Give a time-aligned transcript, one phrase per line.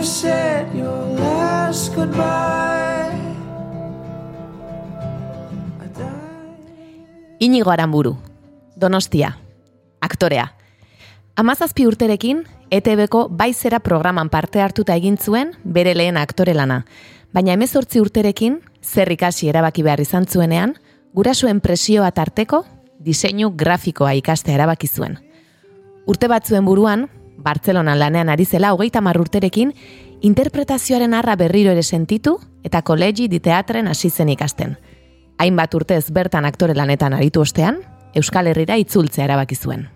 [0.00, 3.10] you said your last goodbye.
[7.38, 8.16] Inigo Aramburu,
[8.76, 9.36] Donostia,
[10.00, 10.54] aktorea.
[11.36, 16.84] Amazazpi urterekin, ETB-ko baizera programan parte hartuta egin zuen bere lehen aktore lana.
[17.32, 20.76] Baina emezortzi urterekin, zer ikasi erabaki behar izan zuenean,
[21.12, 22.64] gurasoen presioa tarteko,
[23.00, 25.18] diseinu grafikoa ikastea erabaki zuen.
[26.06, 27.08] Urte batzuen buruan,
[27.42, 29.72] Bartzelonan lanean ari zela hogeita mar urterekin,
[30.20, 34.76] interpretazioaren arra berriro ere sentitu eta kolegi di teatren hasi zen ikasten.
[35.38, 37.80] Hainbat urtez bertan aktore lanetan aritu ostean,
[38.14, 39.88] Euskal Herrira itzultzea erabaki zuen.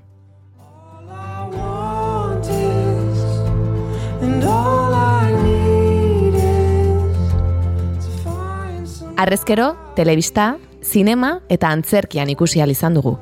[9.17, 13.19] Arrezkero, telebista, zinema eta antzerkian ikusi izan dugu.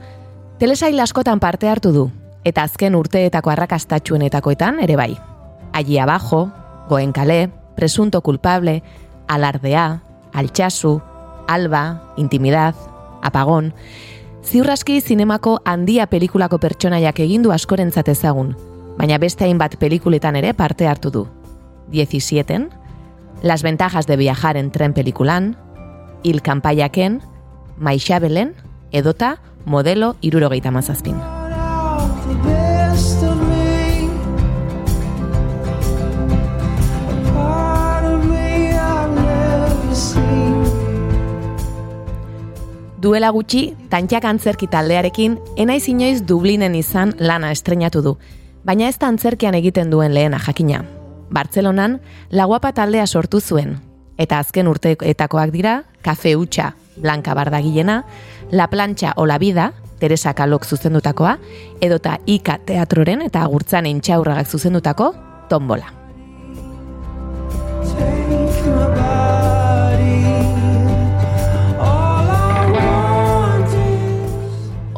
[0.59, 2.11] Telesail askotan parte hartu du,
[2.45, 5.17] eta azken urteetako arrakastatxuenetakoetan ere bai.
[5.73, 6.51] Allí abajo,
[6.89, 8.83] Goen kale, Presunto culpable,
[9.29, 11.01] Alardea, Altxasu,
[11.49, 12.75] Alba, Intimidad,
[13.23, 13.75] Apagón,
[14.43, 18.57] Ziurraski zinemako handia pelikulako pertsonaiak egindu askorentzat ezagun,
[18.99, 21.29] baina beste hainbat pelikuletan ere parte hartu du.
[21.93, 22.69] 17
[23.43, 25.57] Las ventajas de viajar en tren pelikulan,
[26.23, 27.23] Il kanpaiaken,
[27.79, 28.55] Maixabelen,
[28.93, 31.42] edota modelo irurogeita mazazpin.
[43.03, 48.13] Duela gutxi, tantxak antzerki taldearekin, enaiz inoiz Dublinen izan lana estrenatu du.
[48.63, 50.85] Baina ez da antzerkian egiten duen lehena jakina.
[51.35, 51.97] Bartzelonan,
[52.31, 53.75] laguapa taldea sortu zuen.
[54.23, 58.05] Eta azken urteetakoak dira, Kafe Utxa, Blanca Bardagilena,
[58.53, 59.73] La Plancha o La Vida,
[60.03, 61.37] Teresa Kalok zuzendutakoa,
[61.79, 65.13] edota Ika Teatroren eta Agurtzan Intxaurragak zuzendutako,
[65.49, 65.87] Tombola.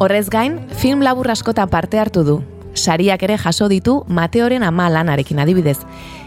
[0.01, 2.39] Horrez gain, film labur askotan parte hartu du.
[2.73, 5.77] Sariak ere jaso ditu Mateoren ama lanarekin adibidez.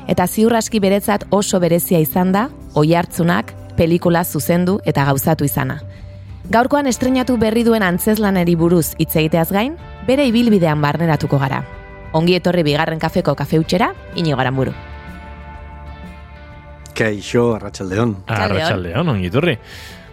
[0.06, 2.46] Eta ziur aski beretzat oso berezia izan da,
[2.78, 5.80] oi hartzunak, pelikula zuzendu eta gauzatu izana.
[6.48, 9.74] Gaurkoan estrenatu berri duen antzeslaneri buruz hitz egiteaz gain,
[10.06, 11.58] bere ibilbidean barneratuko gara.
[12.16, 14.72] Ongi etorri bigarren kafeko kafeutxera, inigo buru.
[16.96, 18.16] Kaixo, arratsaldeon.
[18.26, 19.58] Arratxaldeon, ongi etorri.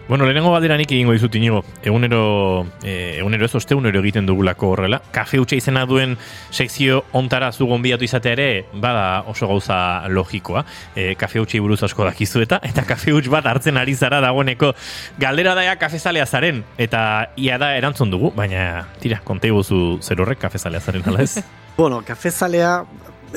[0.08, 1.64] Bueno, lehenengo galdera nik egingo dizut inigo.
[1.82, 5.00] Egunero, eh, egunero ez osteunero egiten dugulako horrela.
[5.10, 6.14] Kafe utxe izena duen
[6.54, 10.62] sekzio ontara zu gonbidatu izatea ere, bada oso gauza logikoa.
[10.94, 14.76] E, kafe utxei buruz asko dakizu eta, eta kafe utx bat hartzen ari zara dagoeneko
[15.18, 16.62] galdera daia kafezalea zaren.
[16.78, 21.42] Eta ia da erantzun dugu, baina tira, konte guzu zer horrek kafezalea zaren, ala ez?
[21.76, 22.86] Bueno, kafezalea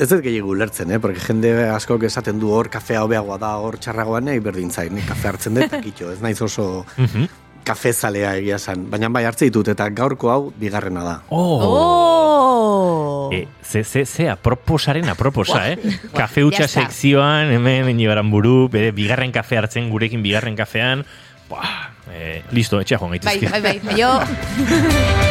[0.00, 0.98] ez dut gehiago ulertzen, eh?
[0.98, 5.28] Porque jende askok esaten du hor kafea hobeagoa da, hor txarragoa nahi berdin zain, kafe
[5.28, 7.26] hartzen dut, eta kitxo, ez naiz oso Mhm.
[7.64, 8.86] kafezalea egia zan.
[8.90, 11.18] Baina bai hartze ditut, eta gaurko hau bigarrena da.
[11.28, 13.28] Oh!
[13.32, 15.76] E, ze, ze, ze, aproposaren aproposa, eh?
[16.16, 21.04] Kafe utxa sekzioan, hemen inibaran buru, bere bigarren kafe hartzen gurekin bigarren kafean.
[21.50, 23.60] Buah, eh, listo, etxea joan Bai, gaitezke.
[23.60, 24.20] bai, bai, jo...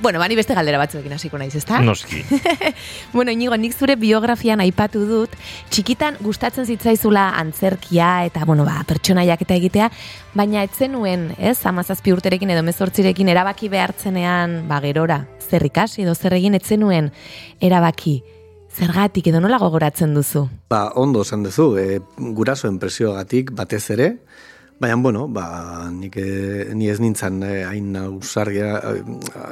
[0.02, 1.80] Bueno, bani beste galdera batzuekin hasiko naiz, ezta?
[1.86, 2.24] Noski.
[3.14, 5.34] Bueno, inigo, nik zure biografian aipatu dut,
[5.70, 9.90] txikitan gustatzen zitzaizula antzerkia eta, bueno, ba, pertsonaiak eta egitea,
[10.34, 16.16] baina ez zenuen, ez, amazazpi urterekin edo mezortzirekin erabaki behartzenean, ba, gerora, zer ikasi edo
[16.16, 17.12] zer egin ez zenuen
[17.62, 18.22] erabaki,
[18.72, 20.48] zergatik edo nola gogoratzen duzu?
[20.72, 22.00] Ba, ondo esan duzu, e,
[22.40, 24.16] gurasoen presioagatik batez ere,
[24.82, 28.74] baina, bueno, ba, nik, e, ni ez nintzen e, hain ausargia,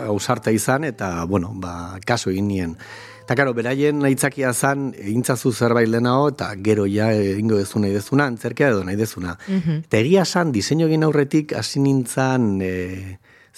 [0.10, 2.76] ausarta izan, eta, bueno, ba, kaso egin nien.
[3.22, 8.26] Eta, karo, beraien aitzakia zan, egintzazu zerbait lehenago, eta gero ja egingo dezu nahi dezuna,
[8.26, 9.36] antzerkia edo nahi dezuna.
[9.78, 12.74] Eta egia san, diseinu egin aurretik hasi nintzen, e,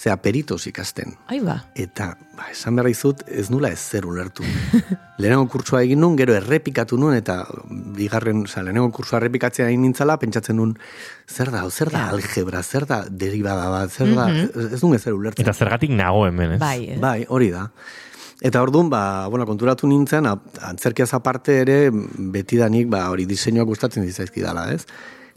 [0.02, 1.14] zea, peritos ikasten.
[1.30, 1.60] Ai ba.
[1.78, 4.42] Eta, ba, esan behar dizut, ez nula ez zer ulertu.
[5.22, 7.42] lehenengo kurtsua egin nun, gero errepikatu nun, eta
[7.94, 10.74] bigarren, oza, lehenengo kursua errepikatzea egin nintzala, pentsatzen nun,
[11.30, 15.46] zer da, zer da algebra, zer da derivada bat, zer da, ez duen ezer ulertzen.
[15.46, 16.60] Eta zergatik nago hemen, ez?
[16.62, 16.98] Bai, eh?
[17.02, 17.68] Bai, hori da.
[18.42, 21.76] Eta orduan, ba, bueno, konturatu nintzen, antzerkiaz aparte ere,
[22.34, 24.82] betidanik, ba, hori diseinuak gustatzen ditzaizkidala, ez?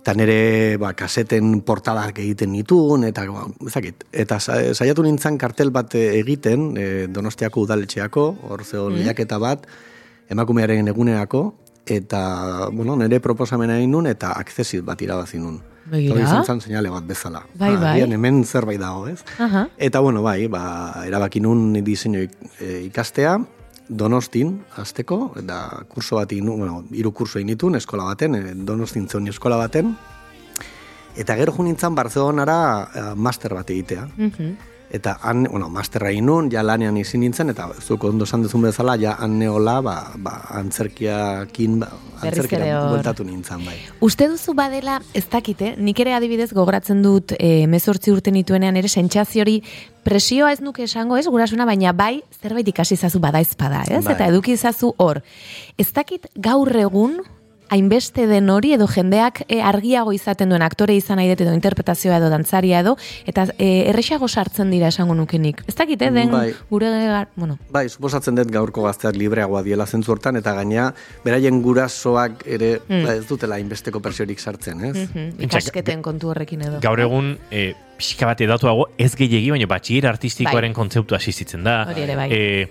[0.05, 5.71] Eta nire, ba, kaseten portadak egiten nituen, eta, ba, ezakit, eta sa- saiatu nintzen kartel
[5.73, 9.65] bat egiten, e, donostiako udaletxeako, hor zegoen lehiaketa bat,
[10.29, 11.41] emakumearen egunerako,
[11.89, 15.57] eta, bueno, nire proposamena egin nun, eta akzesit bat irabazi nun.
[15.89, 16.21] Begira.
[16.21, 17.41] Izan zen seinale bat bezala.
[17.57, 17.91] Bai, Ah, bai.
[17.95, 19.23] agian hemen zerbait dago, ez?
[19.39, 19.67] Aha.
[19.75, 22.27] Eta bueno, bai, ba, erabaki nun diseinu
[22.59, 23.39] e, ikastea,
[23.89, 29.07] Donostin hasteko eta kurso bat nuen, bueno, hiru kurso egin nituen eskola baten, e, Donostin
[29.07, 29.95] zeuen eskola baten.
[31.15, 32.57] Eta gero jo nintzen Barcelonara
[32.93, 34.07] eh, master bat egitea.
[34.17, 34.74] Mhm.
[34.95, 38.63] Eta han, bueno, masterra egin nun, ja lanean izin nintzen, eta zuk ondo esan duzun
[38.63, 41.89] bezala, ja han neola, ba, ba, antzerkiakin, ba,
[42.21, 43.75] antzerkira bueltatu nintzen, bai.
[44.05, 48.87] Uste duzu badela, ez dakite, nik ere adibidez gogoratzen dut e, mezortzi urte nituenean ere
[48.87, 49.59] sentsazio hori
[50.05, 54.03] presioa ez nuke esango ez gurasuna, baina bai zerbait ikasi zazu bada ezpada, ez?
[54.05, 54.15] Bai.
[54.15, 55.23] Eta eduki zazu hor.
[55.77, 57.19] Ez dakit gaur egun
[57.69, 62.17] hainbeste den hori edo jendeak e, argiago izaten duen aktore izan nahi dut edo interpretazioa
[62.17, 62.95] edo dantzaria edo
[63.25, 65.63] eta e, erresago sartzen dira esango nukenik.
[65.67, 66.53] Ez dakit, eh, den Bai.
[66.69, 71.61] gure, gar- bueno, Bai, suposatzen dut gaurko gazteak libreagoa diela zentzu hortan, eta gaina, beraien
[71.61, 74.95] gurasoak ere ba, ez dutela inbesteko persiorik sartzen, ez?
[75.09, 76.79] mhm, Pentsa, ikasketen kontu horrekin edo.
[76.81, 80.75] Gaur egun, e, pixka bat edatuago, ez gehiegi, baina batxier artistikoaren Bai.
[80.75, 81.85] kontzeptu asistitzen da.
[81.89, 82.29] Hori ere bai.
[82.31, 82.67] E,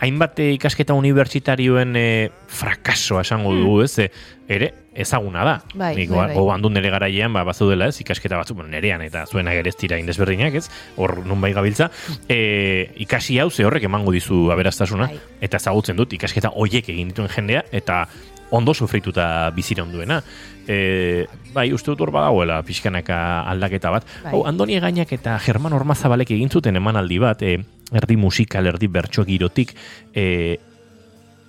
[0.00, 2.04] hainbat e, ikasketa unibertsitarioen e,
[2.48, 3.98] frakasoa esango dugu, ez?
[3.98, 4.06] E,
[4.50, 5.52] ere, ezaguna da.
[5.74, 6.70] Bai, Nik bai, ba- bai.
[6.72, 10.54] nire garaian, ba, bazaudela ez, ikasketa batzuk, bueno, nerean eta zuenak ere ez dira indesberdinak,
[10.54, 10.68] ez?
[10.96, 11.90] Hor nun bai gabiltza.
[12.28, 15.20] E, ikasi hau ze horrek emango dizu aberastasuna, Bai.
[15.40, 18.06] eta ezagutzen dut ikasketa hoiek egin dituen jendea, eta
[18.50, 20.22] ondo sufrituta biziron duena.
[20.66, 24.06] E, bai, uste dut hor badagoela pixkanaka aldaketa bat.
[24.24, 24.32] Bai.
[24.32, 27.60] Hau, Andoni Gainak eta German Ormazabalek egin zuten emanaldi bat, e,
[27.92, 29.74] erdi musikal, erdi bertso girotik,
[30.14, 30.58] e,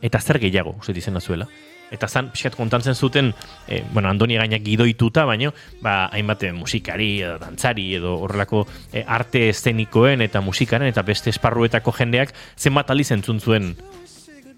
[0.01, 1.47] eta zer gehiago, uste izena zuela.
[1.91, 3.33] Eta zan, pixkat kontantzen zuten,
[3.67, 5.51] e, bueno, Andoni Gainak gidoituta, baino,
[5.83, 11.29] ba, hainbat eh, musikari, edo dantzari, edo horrelako e, arte eszenikoen eta musikaren eta beste
[11.33, 13.73] esparruetako jendeak zenbat aliz entzun zuen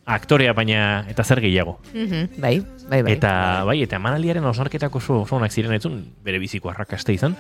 [0.06, 1.80] aktorea, baina eta zer gehiago.
[1.94, 2.60] Mhm, bai,
[2.90, 3.18] bai, bai.
[3.18, 3.34] Eta
[3.66, 7.38] bai, eta emanaldiaren osnarketak oso onak ziren etzun, bere biziko arrakasta izan.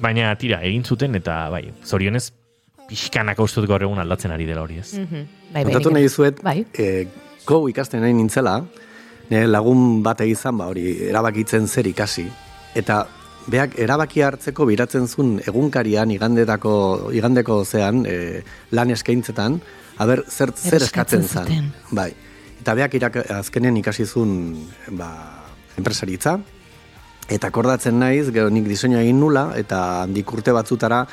[0.00, 2.30] Baina tira, egin zuten eta bai, zorionez
[2.90, 4.92] pixkanaka uste dut gaur egun aldatzen ari dela hori ez.
[4.98, 6.64] Mhm, bai, bai, Kontatu nahi dizuet, Bai.
[6.74, 7.06] e,
[7.46, 8.58] go ikasten nahi nintzela,
[9.30, 12.26] nire lagun bat egizan, ba, hori, erabakitzen zer ikasi.
[12.74, 13.04] Eta
[13.50, 16.74] beak erabaki hartzeko biratzen zuen egunkarian, igandetako,
[17.16, 18.42] igandeko zean, e,
[18.76, 19.60] lan eskaintzetan,
[19.98, 21.72] haber, zer, zer eskatzen zan.
[21.90, 22.12] Bai.
[22.60, 24.66] Eta beak irak, azkenen ikasi zuen,
[24.98, 25.12] ba,
[25.78, 26.40] enpresaritza,
[27.30, 31.04] Eta akordatzen naiz, gero nik diseinua egin nula, eta handik urte batzutara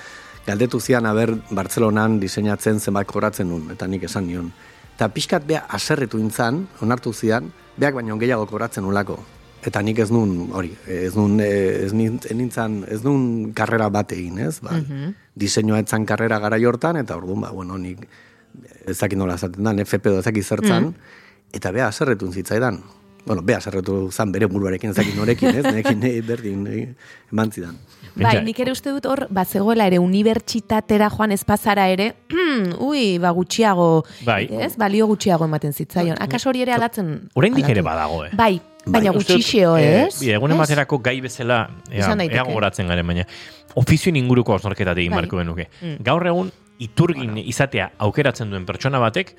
[0.47, 4.51] galdetu zian aber Bartzelonan diseinatzen zenbat kobratzen nun, eta nik esan nion.
[4.95, 9.19] Eta pixkat bea aserretu intzan, onartu zian, beak baino gehiago kobratzen nulako.
[9.67, 12.19] Eta nik ez nun, hori, ez nun, eh, ez nin-
[12.87, 14.59] ez nun karrera bat egin, ez?
[14.61, 14.71] Ba,
[15.35, 18.07] Diseinua etzan karrera gara hortan, eta orduan, ba, bueno, nik
[18.87, 20.95] ez dakit nola esaten da, FP edo ez dakit zertzan,
[21.53, 22.81] eta bea aserretu zitzaidan.
[23.25, 25.63] Bueno, bea aserretu zan bere buruarekin ez dakit norekin, ez?
[25.67, 26.95] Nerekin eh, berdin eh,
[27.31, 27.75] eman zidan.
[28.23, 32.13] Bai, nik ere uste dut hor, bat zegoela ere unibertsitatera joan espazara ere,
[32.89, 34.47] ui, ba gutxiago, Bai.
[34.63, 36.17] ez, balio gutxiago ematen zitzaion.
[36.23, 37.29] Akaso hori ere aldatzen?
[37.35, 38.31] Oraindik ere badago, eh?
[38.37, 38.55] Bai,
[38.85, 40.19] baina dut, gutxixeo, eh, ez?
[40.19, 40.57] Bide, egun Ez?
[40.57, 41.61] ematerako gai bezala
[41.91, 43.27] ea, gogoratzen garen, baina
[43.77, 45.21] ofizioen inguruko osnorketat egin Bai.
[45.21, 45.69] marko genuke.
[45.81, 46.01] Mm.
[46.07, 49.35] Gaur egun, iturgin izatea aukeratzen duen pertsona batek,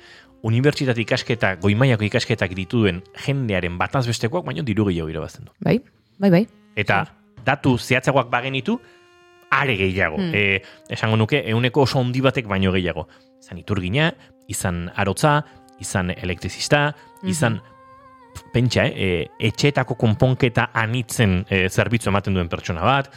[0.47, 5.55] unibertsitate ikasketa, goimaiako ikasketak dituen jendearen bataz bestekoak, baina diru gehiago irabazten du.
[5.63, 5.79] Bai,
[6.19, 6.45] bai, bai.
[6.79, 7.05] Eta
[7.45, 8.79] datu zehatzagoak bagenitu,
[9.49, 10.17] are gehiago.
[10.17, 10.33] Hmm.
[10.33, 13.07] E, esango nuke, euneko oso handi batek baino gehiago.
[13.41, 14.11] Izan iturgina,
[14.47, 15.39] izan arotza,
[15.79, 16.89] izan elektrizista,
[17.23, 17.59] izan
[18.53, 23.09] pentsa, eh, e, etxeetako konponketa anitzen e, zerbitzu ematen duen pertsona bat.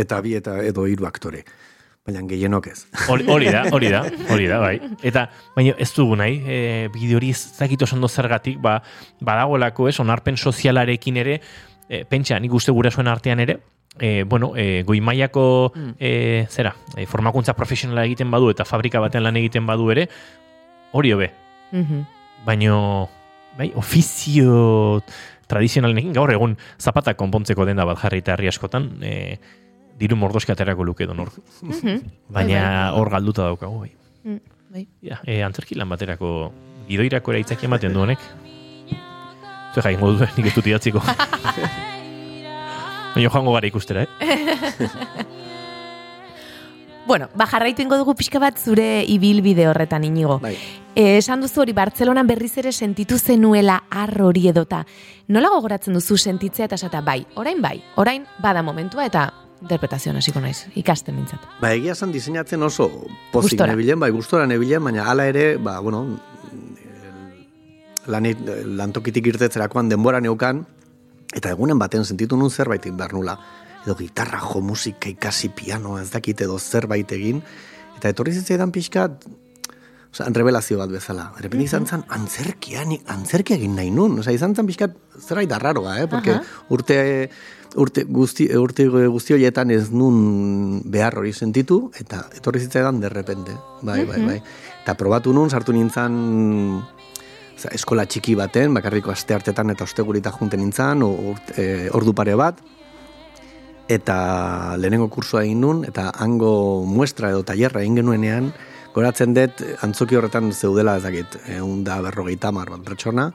[0.00, 1.44] Eta bi eta edo hiru aktore.
[2.02, 2.80] Baina gehienok ez.
[3.06, 4.00] Hori, hori da, hori da,
[4.34, 4.74] hori da, bai.
[5.06, 6.56] Eta, baina ez dugu nahi, e,
[6.94, 8.80] bide hori ez dakit oso zergatik, ba,
[9.20, 11.38] badagoelako ez, onarpen sozialarekin ere,
[11.92, 13.58] e, pentsa, nik uste gurasoen artean ere,
[14.00, 19.26] e, bueno, e, goi mailako e, zera, e, formakuntza profesionala egiten badu eta fabrika batean
[19.28, 20.08] lan egiten badu ere,
[20.96, 21.30] hori hobe.
[21.72, 22.06] Mhm.
[22.46, 22.78] Baino,
[23.58, 25.02] bai, ofizio
[25.46, 29.36] tradizionalenekin gaur egun zapata konpontzeko denda bat jarri eta herri askotan, e,
[30.00, 31.30] diru mordoska aterako luke donor.
[31.60, 31.98] Mhm.
[32.32, 32.98] Baina Bai, bai.
[32.98, 33.92] hor galduta daukagu, bai.
[34.24, 34.40] Mm,
[34.72, 34.86] bai.
[35.02, 36.52] Ja, e, antzerki lan baterako
[36.88, 38.18] gidoirako ere itzaki ematen du honek.
[39.72, 41.00] Zue jaingo du, nik ez dut idatziko.
[43.14, 44.08] Baina joango gara ikustera, eh?
[47.04, 50.38] Bueno, ba jarraitu ingo dugu pixka bat zure ibilbide horretan inigo.
[50.38, 50.54] Bai.
[50.94, 54.84] E, esan duzu hori Bartzelonan berriz ere sentitu zenuela ar hori edota.
[55.28, 59.26] Nola gogoratzen duzu sentitzea eta esata bai, orain bai, orain bada momentua eta
[59.62, 61.42] interpretazioan hasiko naiz, ikasten mintzat.
[61.60, 62.88] Ba, egia esan diseinatzen oso
[63.32, 66.04] pozik nebilen, bai, gustora nebilen, baina hala ere, ba, bueno,
[68.06, 70.64] lanit, lantokitik irtetzerakoan denbora neukan,
[71.32, 73.38] Eta egunen baten sentitu nun zerbait behar nula.
[73.82, 77.40] Edo gitarra jo, musika ikasi, piano, ez dakit edo zerbait egin.
[77.96, 79.24] Eta etorri zitzaidan pixkat,
[80.12, 81.30] Osa, revelazio bat bezala.
[81.40, 84.18] Errepen izan zen, antzerkia, antzerkia egin nahi nun.
[84.20, 86.04] Osa, izan zen pixkat zerbait arraroa, eh?
[86.04, 86.42] Porque Aha.
[86.68, 86.98] urte,
[87.80, 93.56] urte, guzti, urte guzti horietan ez nun behar hori sentitu, eta etorri zitzaidan derrepente.
[93.80, 94.36] Bai, bai, bai.
[94.82, 96.20] Eta probatu nun, sartu nintzen
[96.82, 97.01] Oza,
[97.72, 101.02] eskola txiki baten, bakarriko aste hartetan eta ostegurita junten nintzen,
[101.56, 102.60] e, ordu pare bat,
[103.92, 108.52] eta lehenengo kursua egin nun, eta hango muestra edo tailerra egin genuenean,
[108.94, 113.30] goratzen dut antzoki horretan zeudela ez dakit, egun da berrogeita hamar bat pertsona,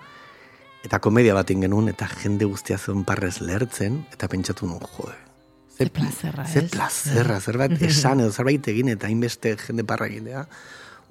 [0.85, 5.15] eta komedia bat egin genuen, eta jende guztia zeuen parrez lertzen, eta pentsatu nun, jode.
[5.77, 6.71] Ze plazerra, Ze ez?
[6.71, 10.45] plazerra, zerbait esan edo zerbait egin, eta hainbeste jende parra egitea,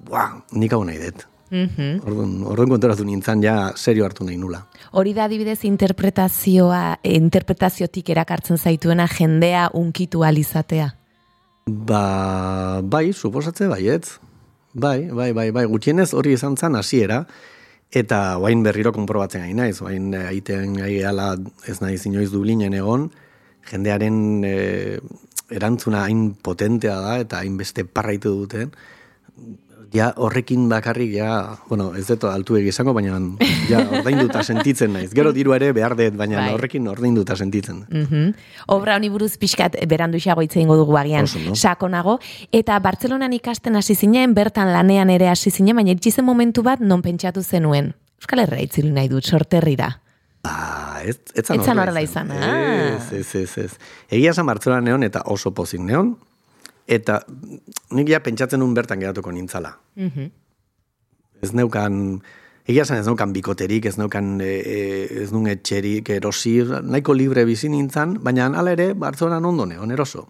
[0.07, 1.27] buah, nik hau nahi dut.
[1.49, 2.01] Mhm.
[2.03, 4.65] Orduan, orduan konturatu nintzen ja serio hartu nahi nula.
[4.91, 10.93] Hori da adibidez interpretazioa, eh, interpretaziotik erakartzen zaituena jendea unkitu alizatea.
[11.67, 14.19] Ba, bai, suposatze baietz.
[14.73, 17.25] Bai, bai, bai, bai, gutxienez hori izan zen hasiera
[17.91, 21.35] eta guain berriro konprobatzen gai naiz, guain eh, aiten gai ala
[21.67, 23.07] ez naiz inoiz Dublinen egon,
[23.71, 24.99] jendearen eh,
[25.49, 28.73] erantzuna hain potentea da eta hain beste parraitu duten,
[29.97, 33.17] ja horrekin bakarrik ja, bueno, ez dut altu izango, baina
[33.69, 35.09] ja ordainduta sentitzen naiz.
[35.15, 36.53] Gero diru ere behar dut, baina Bai.
[36.55, 37.85] horrekin ordainduta sentitzen.
[37.89, 38.33] Mhm.
[38.73, 41.55] Obra honi buruz pixkat berandu xago hitz egingo dugu agian Oso, no?
[41.55, 42.19] sakonago.
[42.51, 47.01] Eta Bartzelonan ikasten hasi zinen, bertan lanean ere hasi zinen, baina itxizen momentu bat non
[47.01, 47.93] pentsatu zenuen.
[48.21, 49.91] Euskal Herria itzuli nahi dut, sorterrira.
[50.43, 52.97] Ba, ez, ez zan Ez zan horrela horrela izan, ah.
[52.97, 53.71] Ez, ez, ez, ez.
[54.09, 56.15] Egia esan Bartzelonan neon eta oso pozik neon,
[56.87, 57.21] eta
[57.91, 59.75] nik ja pentsatzen nun bertan geratuko nintzala.
[59.95, 60.31] Mhm.
[61.43, 62.21] Ez neukan,
[62.65, 64.77] egia esan ez neukan bikoterik, ez neukan, e, e,
[65.23, 70.29] ez nun etxerik, erosi, nahiko libre bizi nintzen, baina hala ere Bartzelonan ondo neon, eroso.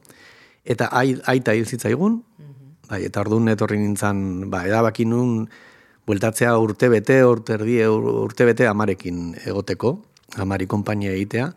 [0.65, 2.19] Eta ai, aita hil zitzaigun,
[2.89, 5.47] bai, eta orduan etorri nintzen, ba, edabaki nun,
[6.07, 9.97] bueltatzea urte bete, urte erdi, urte bete amarekin egoteko,
[10.43, 11.47] amari konpainia egitea,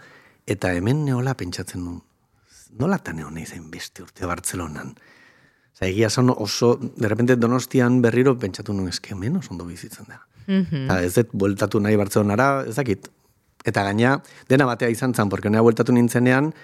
[0.51, 2.01] eta hemen neola pentsatzen nun,
[2.79, 4.95] nola eta neon zen beste urte Bartzelonan.
[5.75, 10.07] Osa, egia esan oso, de repente donostian berriro pentsatu nun eske hemen oso ondo bizitzen
[10.09, 10.21] da.
[10.47, 10.85] Mhm.
[10.87, 13.09] Eta ez dut bueltatu nahi Bartzelonara, ez dakit.
[13.65, 16.55] Eta gaina, dena batea izan zen, porque nea bueltatu nintzenean,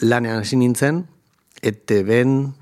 [0.00, 1.06] lanean hasi nintzen,
[1.62, 2.54] ete ben,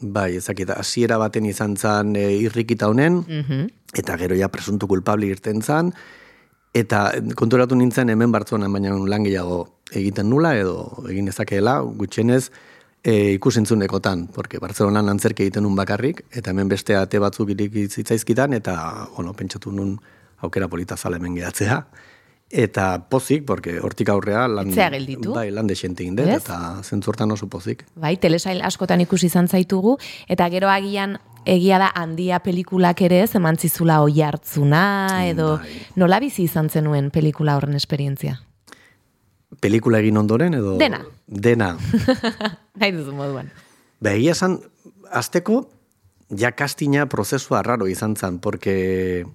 [0.00, 3.66] bai, ez dakit, hasiera baten izan zen e, irrikita honen, Mhm.
[3.94, 5.92] eta gero ja presuntu kulpable irten zen,
[6.74, 9.62] eta konturatu nintzen hemen Bartzelonan baina lan gehiago
[9.92, 12.50] egiten nula, edo egin ezakeela, gutxienez,
[13.02, 18.54] e, ikusentzunekotan, porque Bartzelonan antzerki egiten nun bakarrik, eta hemen beste ate batzuk iriki zitzaizkitan,
[18.54, 18.76] eta,
[19.16, 19.98] bueno, pentsatu nun
[20.40, 21.84] aukera polita zala hemen gehatzea.
[22.50, 27.84] Eta pozik, porque hortik aurrea lan, bai, lan desente eta zentzurtan oso pozik.
[27.94, 33.34] Bai, telesail askotan ikusi izan zaitugu, eta gero agian egia da handia pelikulak ere ez
[33.38, 35.80] eman zizula oi hartzuna, edo Bai.
[35.96, 38.40] nola bizi izan zenuen pelikula horren esperientzia?
[39.60, 40.76] Pelikula egin ondoren, edo...
[40.78, 41.02] Dena.
[41.26, 41.74] Dena.
[42.80, 43.50] Nahi duzu moduan.
[44.00, 44.60] Ba, egia esan,
[45.10, 45.64] azteko,
[46.38, 49.26] ja kastina prozesua raro izan zen, porque,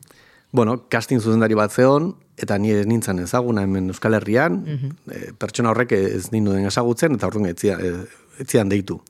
[0.51, 4.63] bueno, casting zuzendari bat zeon, eta ni ez nintzen ezaguna hemen Euskal Herrian,
[5.11, 8.05] eh, pertsona horrek ez ninduen ezagutzen, eta orduan etzia, eh,
[8.39, 9.01] etzian deitu.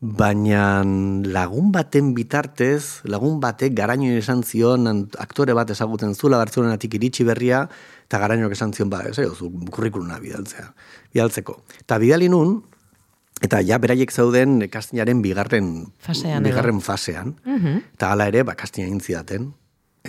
[0.00, 4.84] Baina lagun baten bitartez, lagun batek garaino esan zion
[5.18, 7.62] aktore bat ezagutzen zula Bartzelonatik iritsi berria,
[8.04, 10.68] eta garainoak esan zion, ba, ez zu kurrikuluna bidaltzea,
[11.14, 11.62] bidaltzeko.
[11.80, 12.58] Eta bidali nun,
[13.40, 16.50] eta ja beraiek zeuden kastinaren bigarren Fasean edo.
[16.50, 17.82] bigarren fasean, Mhm.
[17.96, 19.54] eta hala ere, ba, kastina egin zidaten,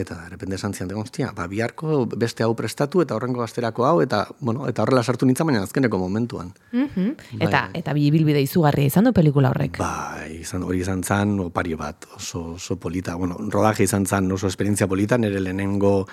[0.02, 4.26] eta errepende esan zian, hostia, ba, biharko beste hau prestatu, eta horrengo gazterako hau, eta,
[4.40, 6.54] bueno, eta horrela sartu nintzen, baina azkeneko momentuan.
[6.72, 7.40] Mhm.
[7.40, 9.80] Eta, eta bibilbide izugarria izan du pelikula horrek.
[9.82, 13.16] Bai, izan, hori izan zan opari bat, oso, oso polita.
[13.16, 16.08] Bueno, rodaje izan zan oso esperientzia polita, nire lehenengo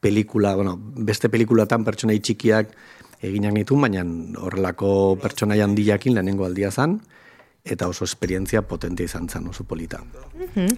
[0.00, 2.74] pelikula, bueno, beste pelikulatan pertsonai txikiak
[3.20, 4.04] eginak nituen, baina
[4.40, 7.00] horrelako pertsonai handiakin lehenengo aldia zan,
[7.64, 10.00] eta oso esperientzia potente izan zan, oso polita.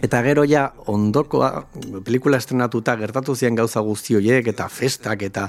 [0.03, 1.67] Eta gero ja, ondokoa,
[2.05, 5.49] pelikula estrenatuta gertatu ziren gauza guzti horiek, eta festak, eta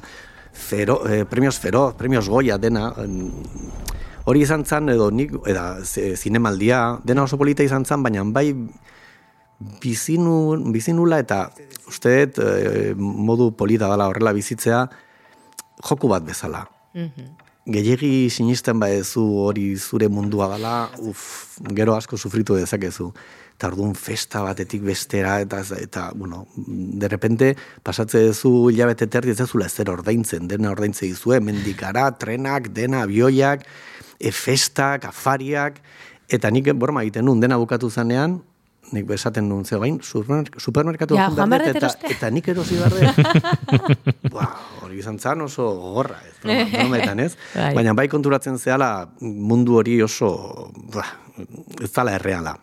[0.53, 3.31] fero, eh, premios feroz, premios goia dena, en,
[4.25, 8.53] hori izan zan, edo nik, eda, zinemaldia, dena oso polita izan zan, baina bai
[9.81, 11.47] bizinu, bizinula eta
[11.87, 14.85] uste eh, modu polita dela horrela bizitzea
[15.83, 16.65] joku bat bezala.
[17.65, 23.11] Gehiegi sinisten baezu hori zure mundua dela, uf, gero asko sufritu dezakezu.
[23.53, 27.53] Eta orduan festa batetik bestera, eta, eta bueno, de repente
[27.83, 33.63] pasatze duzu hilabete terdi ez dezula ezer ordaintzen, dena ordaintzen dizue, mendikara, trenak, dena, abioiak,
[34.19, 35.79] e, festak, afariak,
[36.27, 38.41] eta nik borma egiten nun, dena bukatu zanean,
[38.91, 41.39] nik esaten nun, zeo bain, supermerk- supermerkatu Ja, dut,
[41.71, 42.93] eta, eta nik erosi behar.
[44.33, 44.49] Buah,
[44.83, 46.35] hori izan zan oso gogorra, ez,
[46.73, 47.35] brometan, ez?
[47.55, 47.73] Bai.
[47.79, 51.09] Baina bai konturatzen zehala mundu hori oso, buah,
[51.81, 52.57] ez zala erreala.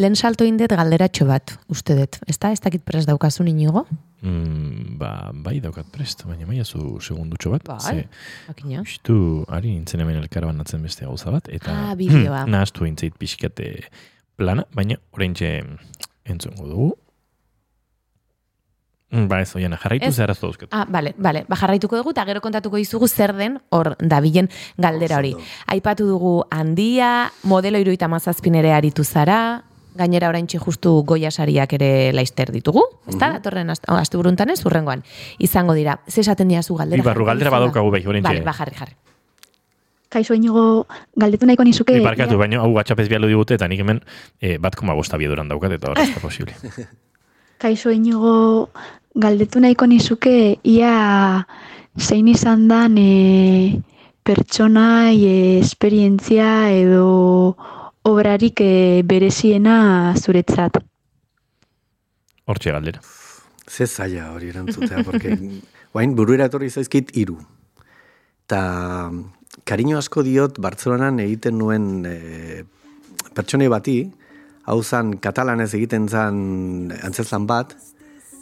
[0.00, 2.16] Lehen salto indet galderatxo bat, uste dut.
[2.30, 3.82] Ez da, ez dakit prest daukazun inigo?
[4.24, 5.10] Mm, ba,
[5.44, 7.66] bai daukat prest, baina maia zu segundutxo bat.
[7.68, 8.06] Bai.
[8.78, 12.46] Justu, ari nintzen hemen elkarbanatzen beste gauza bat, eta Ah, bideoa.
[12.52, 13.68] nahaztu intzait pixkate
[14.40, 15.36] plana, baina orain
[16.24, 16.90] entzungo dugu.
[19.10, 20.14] Mm, Ba ez, oiana, jarraitu Ez.
[20.16, 20.68] zehar dauzkat.
[20.72, 21.44] Ah, bale, bale.
[21.48, 25.34] Ba, jarraituko dugu eta gero kontatuko dizugu zer den hor dabilen galdera hori.
[25.66, 29.64] Aipatu dugu handia, modelo iruita mazazpin ere aritu zara,
[30.00, 33.34] gainera oraintxe justu goia sariak ere laizter ditugu, ezta?
[33.36, 35.04] Datorren astu, astu buruntan ez, urrengoan.
[35.38, 37.04] Izango dira, ze esaten diazu galdera?
[37.04, 38.28] Ibarru, galdera badaukagu bai, oraintxe.
[38.32, 38.98] Bale, ba, jarri, jarri.
[40.10, 41.94] Kaixo inigo galdetu nahiko nizuke.
[41.94, 44.00] Ni barkatu, baina hau WhatsApp ez bialu digute, eta nik hemen
[44.42, 46.56] eh, bat koma bosta bieduran daukat, eta hori ez da posible.
[47.62, 48.32] Kaixo inigo
[49.14, 51.46] galdetu nahiko nizuke ia
[51.98, 53.82] zein izan dan e,
[54.22, 57.56] pertsona, e, esperientzia edo
[58.02, 60.78] obrarik e, bereziena zuretzat.
[62.50, 63.00] Hortxe galdera.
[63.70, 65.36] Ze zaila hori erantzutea, porque
[65.94, 67.36] guain buruera etorri zaizkit hiru.
[68.50, 69.10] Ta
[69.66, 72.64] kariño asko diot Bartzelonan egiten nuen e,
[73.36, 73.98] pertsonei bati,
[74.70, 77.76] hau zan katalanez egiten zan antzezlan bat,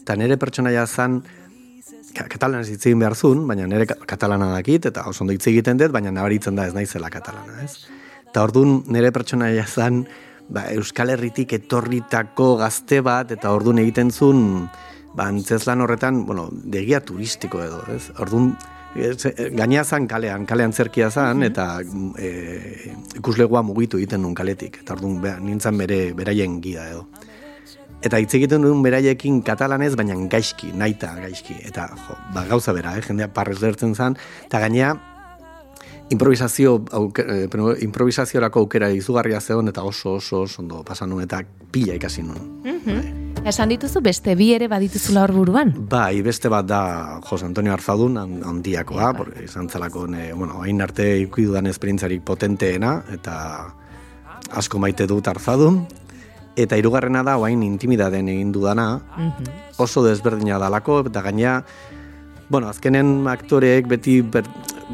[0.02, 1.20] eta nire pertsonaia zan
[2.16, 5.46] ka- katalanez hitz egin behar zuen, baina nire ka- katalana dakit, eta oso ondo hitz
[5.50, 7.84] egiten dut, baina nabaritzen da ez naizela katalana, ez?
[8.28, 10.02] Eta orduan nire pertsonaia zan
[10.48, 14.42] ba, Euskal Herritik etorritako gazte bat, eta orduan egiten zuen
[15.14, 18.10] ba, antzezlan horretan, bueno, degia turistiko edo, ez?
[18.20, 18.52] Orduan,
[18.96, 19.14] eh,
[19.56, 21.80] gainea zan kalean, kalean zerkia zan, eta
[22.18, 22.30] e,
[23.16, 27.06] ikuslegoa mugitu egiten nun kaletik, eta orduan be, nintzen bere, beraien gida edo.
[28.04, 31.56] Eta hitz egiten duen beraiekin katalanez, baina gaizki, naita gaizki.
[31.66, 33.02] Eta jo, ba, gauza bera, eh?
[33.02, 34.14] jendea parrez lertzen zen,
[34.46, 34.92] eta gainea
[36.10, 37.48] improvisazio, auke, eh,
[37.84, 43.34] improvisaziorako aukera izugarria zeon, eta oso oso oso ondo pasan nuen, eta pila ikasi nuen.
[43.44, 45.72] Esan dituzu beste bi ere badituzula hor buruan?
[45.88, 50.80] Bai, beste bat da Jose Antonio Arzadun, han- handiakoa, porque izan zelako, ne, bueno, hain
[50.82, 53.74] arte ikududan esperientzarik potenteena, eta
[54.50, 55.86] asko maite dut Arzadun,
[56.56, 59.00] eta hirugarrena da, oain intimidaden egin dudana,
[59.76, 61.64] oso desberdina dalako, eta gaina,
[62.48, 64.46] bueno, azkenen aktoreek beti ber,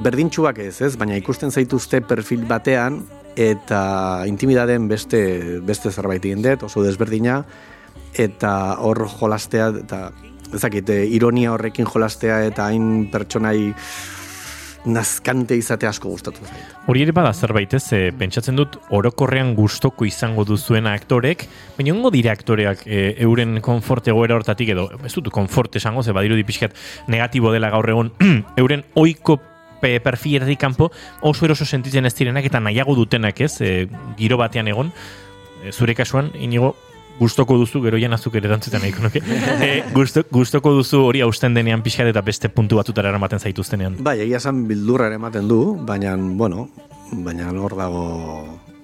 [0.03, 3.03] berdintxuak ez, ez, baina ikusten zaituzte perfil batean,
[3.37, 5.21] eta intimidaden beste,
[5.67, 7.43] beste zerbait egin dut, oso desberdina,
[8.15, 10.01] eta hor jolastea, eta
[10.55, 13.75] ezakit, eh, ironia horrekin jolastea, eta hain pertsonai
[14.85, 16.75] nazkante izate asko gustatu zait.
[16.91, 21.47] Hori ere bada zerbait ez, e, pentsatzen dut orokorrean gustoko izango duzuena aktorek,
[21.79, 26.13] baina ongo dira aktoreak e, euren konfort egoera hortatik edo, ez dut konfort esango, ze
[26.13, 26.77] badirudi pixkat
[27.09, 28.13] negatibo dela gaur egon,
[28.61, 29.39] euren oiko
[29.81, 30.91] pe- perfiletatik kanpo
[31.23, 33.87] oso eroso sentitzen ez direnak eta nahiago dutenak ez, e,
[34.19, 34.93] giro batean egon,
[35.65, 36.75] e, zure kasuan, inigo,
[37.19, 39.23] gustoko duzu, gero jan azuk ere erantzuten nahiko nuke,
[39.67, 43.99] e, gusto, gustoko duzu hori hausten denean pixkat eta beste puntu batutara eramaten zaituztenean.
[44.05, 46.69] Bai, egia esan bildurra ematen du, baina, bueno,
[47.13, 48.07] baina hor dago,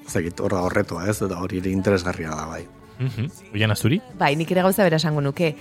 [0.07, 2.65] ezakit, hor dago horretoa, ez, eta hori ere interesgarria da, bai.
[3.01, 3.31] Mhm.
[3.55, 4.01] Oian azuri?
[4.19, 5.55] Bai, nik ere gauza bera esango nuke.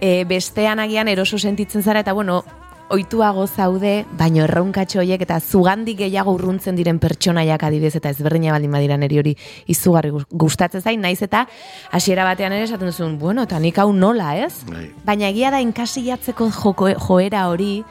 [0.00, 2.42] E, bestean agian eroso sentitzen zara eta bueno,
[2.90, 8.74] oituago zaude, baino erronkatxo horiek eta zugandik gehiago urruntzen diren pertsonaiak adibidez eta ezberdina baldin
[8.74, 9.34] badira neri hori
[9.70, 11.46] izugarri gus- gustatzen zain, naiz eta
[11.92, 14.64] hasiera batean ere esaten duzun, bueno, eta nik hau nola, ez?
[14.68, 14.88] Bai.
[15.06, 17.84] Baina egia da inkasilatzeko joko, joera hori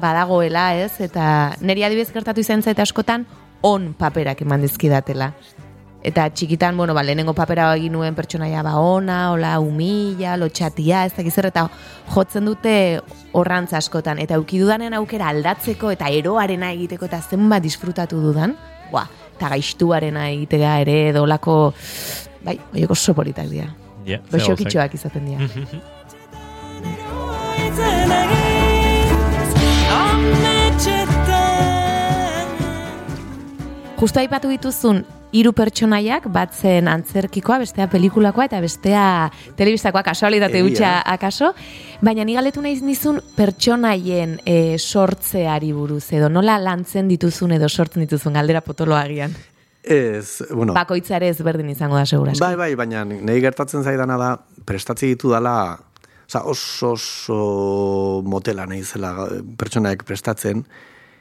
[0.00, 0.94] badagoela, ez?
[1.04, 3.26] Eta neri adibidez gertatu izan zait askotan
[3.62, 5.32] on paperak eman dizkidatela.
[5.98, 11.14] Eta txikitan, bueno, ba, lehenengo papera egin nuen pertsonaia ba ona, hola, humila, lotxatia, ez
[11.16, 11.64] dakiz eta
[12.14, 13.00] jotzen dute
[13.34, 14.20] horrantz askotan.
[14.22, 18.54] Eta eukidudanen aukera aldatzeko eta eroarena egiteko eta zenbat disfrutatu dudan,
[18.92, 21.74] ba, eta gaiztuarena egitea ere dolako,
[22.46, 23.74] bai, oieko oso politak dira.
[24.06, 25.42] Ja, Goxokitxoak izaten dira.
[33.98, 39.02] Justo aipatu dituzun hiru pertsonaiak, bat zen antzerkikoa, bestea pelikulakoa eta bestea
[39.58, 41.52] telebistakoa, kasualitate hutsa akaso,
[42.04, 48.06] baina ni galetu naiz nizun pertsonaien e, sortzeari buruz, edo nola lantzen dituzun edo sortzen
[48.06, 49.34] dituzun galdera potoloagian.
[49.88, 52.42] Ez, bueno, Bakoitza ere ezberdin izango da, segurazki.
[52.42, 54.32] bai, bai, baina nahi gertatzen zaidana da,
[54.68, 55.78] prestatzi ditu dala,
[56.26, 57.38] oza, oso oso
[58.28, 59.14] motela nahi zela
[59.60, 60.64] pertsonaek prestatzen,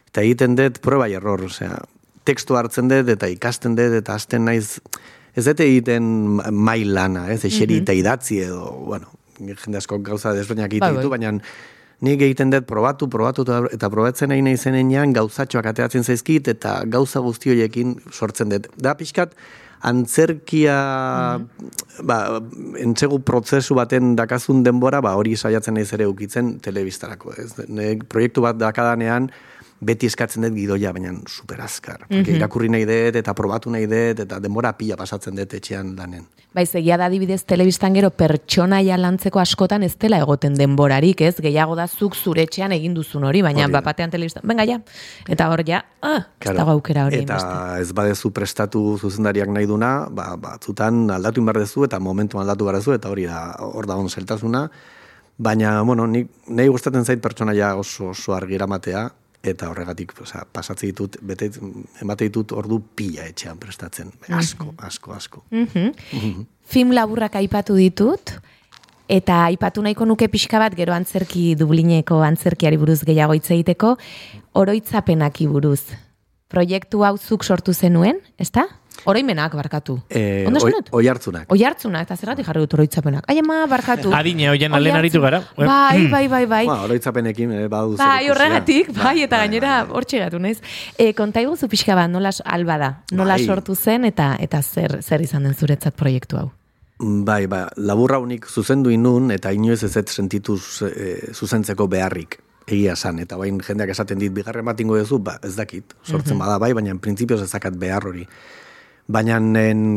[0.09, 1.77] eta egiten dut prueba error, osea,
[2.27, 4.81] tekstu hartzen dut eta ikasten dut eta hasten naiz,
[5.37, 6.03] ez dut egiten
[6.51, 11.19] mailana, ez, eseri eta idatzi edo, bueno, jende asko gauza desberdinak egiten Bai, ditu, bai.
[11.19, 11.39] baina
[12.05, 17.23] nik egiten dut probatu, probatu eta- probatzen nahi nahi zenean gauzatxoak ateratzen zaizkit eta gauza
[17.25, 18.67] guzti horiekin sortzen dut.
[18.77, 19.33] Da pixkat,
[19.81, 20.75] antzerkia
[22.03, 22.17] ba,
[22.81, 27.33] entzegu prozesu baten dakazun denbora, ba, hori saiatzen naiz ere ukitzen telebistarako.
[27.37, 27.51] Ez?
[27.67, 29.29] Ne, proiektu bat dakadanean,
[29.79, 32.05] beti eskatzen dut gidoia, baina super azkar.
[32.07, 36.25] Porque irakurri nahi dut, eta probatu nahi dut, eta denbora pila pasatzen dut etxean lanen.
[36.57, 41.35] Bai, egia da adibidez telebistan gero pertsonaia lantzeko askotan ez dela egoten denborarik, ez?
[41.43, 44.79] Gehiago da zuk zure etxean egin duzun hori, baina Hori bapatean telebistan, venga ja.
[45.27, 47.21] Eta hor ja, ah, ez dago aukera hori.
[47.21, 47.83] Eta hainbeste.
[47.83, 52.79] ez badezu prestatu zuzendariak nahi duna, ba, batzutan aldatu inbar dezu eta momentu aldatu behar
[52.79, 54.67] dezu, eta hori da, hor da on zeltasuna.
[55.37, 59.05] Baina, bueno, nik, nahi gustatzen zait pertsonaia oso, oso argi eramatea,
[59.43, 61.49] eta horregatik osea, pasatze ditut, bete,
[62.01, 64.11] emate ditut ordu pila etxean prestatzen.
[64.29, 65.43] Asko, asko, asko.
[65.51, 66.45] Mhm.
[66.67, 68.33] Film laburrak aipatu ditut,
[69.07, 73.95] eta aipatu nahiko nuke pixka bat gero antzerki Dublineko antzerkiari buruz gehiago hitz egiteko,
[74.53, 75.81] oroitzapenaki buruz.
[76.47, 78.67] Proiektu hau zuk sortu zenuen, ezta?
[79.05, 79.99] Oroimenak barkatu.
[80.09, 80.89] E, Ondo esan dut?
[80.91, 81.51] oi hartzunak.
[81.53, 83.25] Oi hartzunak, eta zergatik jarri dut oroitzapenak.
[83.29, 84.11] Ai, ama, barkatu.
[84.13, 85.41] Adina hoien alen aritu gara.
[85.57, 86.65] Bai, bai, bai, bai.
[86.67, 89.97] Ba, oroitzapenekin eh, badu Bai, horregatik, bai, eta Bai, gainera bai, bai.
[89.97, 90.57] hortxe gatu naiz.
[90.97, 93.45] E, konta iguzu pixka bat, nola alba da, nola Bai.
[93.45, 96.51] sortu zen eta eta zer zer izan den zuretzat proiektu hau.
[96.99, 102.95] Bai, ba, laburra unik zuzendu inun, eta inoiz ez ez sentituz e, zuzentzeko beharrik egia
[102.95, 106.57] san, eta bain jendeak esaten dit, bigarren bat ingo duzu, ba, ez dakit, sortzen bada
[106.59, 108.25] bai, baina printzipioz ez dakat behar hori.
[109.07, 109.39] Baina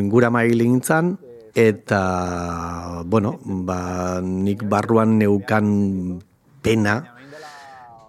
[0.08, 1.18] gura mail gintzan,
[1.54, 6.20] eta, bueno, ba, nik barruan neukan
[6.62, 6.94] pena,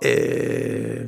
[0.01, 1.07] e,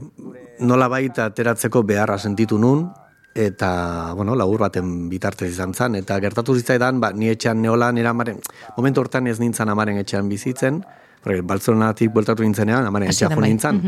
[0.60, 2.88] nola baita ateratzeko beharra sentitu nun,
[3.36, 8.14] eta, bueno, labur baten bitartez izan zen, eta gertatu zitzaidan, ba, ni etxean neola, nera
[8.14, 8.42] amaren,
[8.78, 10.82] momentu hortan ez nintzen amaren etxean bizitzen,
[11.24, 13.80] Baltzonatik bueltatu nintzenean, amaren etxea jo nintzen,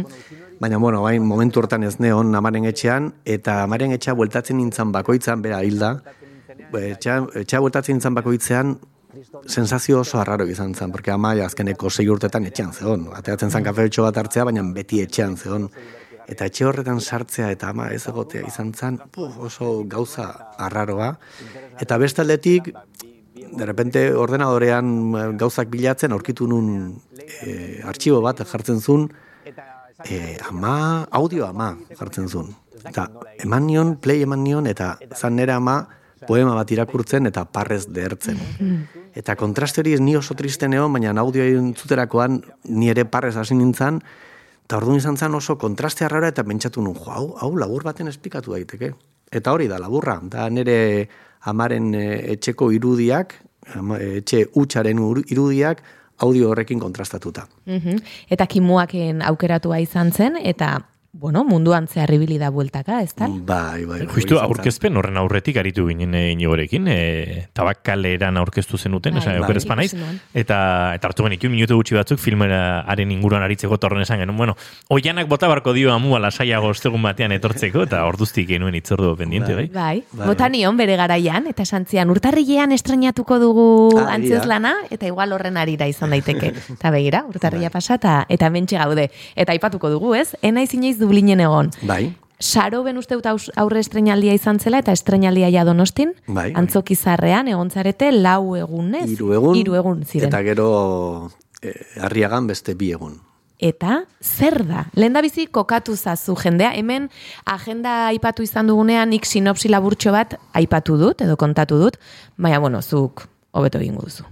[0.60, 5.42] baina, bueno, bain, momentu hortan ez neon amaren etxean, eta amaren etxea bueltatzen nintzen bakoitzan,
[5.44, 5.98] bera hilda,
[6.80, 8.78] etxea, etxea bueltatzen nintzen bakoitzean,
[9.48, 13.08] sensazio oso arraro izan zen, porque ama ja azkeneko sei urtetan etxean zeon.
[13.16, 15.70] Ateratzen zen kafeotxo bat hartzea, baina beti etxean zeon.
[16.28, 21.14] Eta etxe horretan sartzea eta ama ez egotea izan zen, oso gauza arraroa.
[21.80, 22.72] Eta beste aldetik,
[23.56, 26.96] de repente ordenadorean eh, gauzak bilatzen, aurkitu nun
[27.44, 29.10] e, artxibo bat jartzen zuen,
[30.04, 32.54] e, ama, audio ama jartzen zuen.
[32.86, 33.08] Eta
[33.44, 35.86] eman nion, play eman nion, eta zan nera ama
[36.28, 38.40] poema bat irakurtzen eta parrez dehertzen.
[39.16, 43.56] Eta kontraste hori ez ni oso triste neon, baina audio entzuterakoan ni ere parrez hasi
[43.56, 44.02] nintzen,
[44.66, 48.10] eta orduan izan zen oso kontraste arrara eta pentsatu nun, jo, hau, hau labur baten
[48.12, 48.94] esplikatu daiteke.
[49.32, 51.08] Eta hori da, laburra, da nire
[51.50, 53.36] amaren eh, etxeko irudiak,
[53.66, 55.82] etxe utxaren irudiak,
[56.22, 57.48] audio horrekin kontrastatuta.
[57.66, 57.98] Mhm.
[58.32, 60.82] Eta kimuaken aukeratua izan zen, eta,
[61.20, 63.28] bueno, munduan zehar ibili da bueltaka, ez da?
[63.28, 64.02] Bai, bai.
[64.04, 69.70] bai, Justu aurkezpen horren aurretik aritu ginen e, inigorekin, e, tabakaleran aurkeztu zenuten, Bai, esan
[69.70, 69.78] bai.
[69.78, 69.94] naiz,
[70.34, 70.58] eta,
[70.98, 74.58] eta hartu genituen minutu gutxi batzuk filmeraren inguruan aritzeko torren esan genuen, bueno,
[74.90, 79.68] oianak bota barko dio amua lasaiago ostegun batean etortzeko, eta orduztik genuen itzordu pendiente, bai?
[79.72, 85.32] Bai, Bai, bota nion bere garaian, eta santzian urtarrilean estrenatuko dugu Ah, antzeslana, eta igual
[85.34, 86.52] horren arira izan daiteke.
[86.76, 89.08] Eta begira, urtarrila pasa, eta, eta mentxe gaude.
[89.36, 90.36] Eta aipatuko dugu, ez?
[90.42, 91.72] Enaiz inoiz Dublinen egon.
[91.86, 97.48] Bai, Saro ben uste dut aurre estrenaldia izan zela, eta estrenaldia ja donostin, Bai, antzokizarrean
[97.48, 99.06] egon zarete lau egunez.
[99.14, 100.28] hiru egun, Hiru egun ziren.
[100.28, 101.72] eta gero eh,
[102.04, 103.22] harriagan beste bi egun.
[103.58, 104.84] Eta zer da?
[105.00, 107.08] Lehen bizi kokatu zazu jendea, hemen
[107.46, 111.96] agenda aipatu izan dugunean nik sinopsi laburtxo bat aipatu dut, edo kontatu dut,
[112.38, 114.26] baina, bueno, zuk hobeto egingo duzu.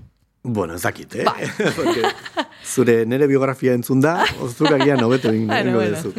[0.44, 1.24] Bueno, ez dakit, eh?
[1.24, 1.48] Bai.
[2.76, 6.12] Zure nere biografia entzun da, oztuk agian hobeto egingo duzu.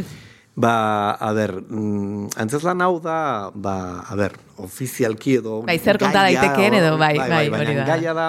[0.54, 0.74] Ba,
[1.18, 5.62] a ber, mm, antzeslan hau da, ba, a ber, ofizialki edo...
[5.66, 7.86] Bai, zer konta daitekeen edo, bai, bai, baina hori da.
[7.88, 8.28] Gaia da,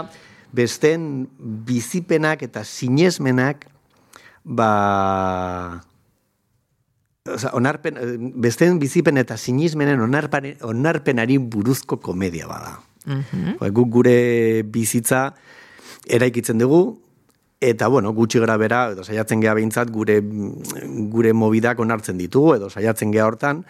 [0.55, 3.67] besteen bizipenak eta sinesmenak,
[4.41, 4.71] ba,
[7.25, 12.75] Osa, onarpen, eh, besteen bizipen eta sinismenen onarpenari buruzko komedia bada.
[13.05, 13.57] Mhm.
[13.57, 15.33] Ba, Guk gure bizitza
[16.05, 16.99] eraikitzen dugu,
[17.61, 20.19] eta bueno, gutxi gara bera, edo saiatzen gea behintzat gure,
[21.11, 23.63] gure mobidak onartzen ditugu, edo saiatzen gea hortan,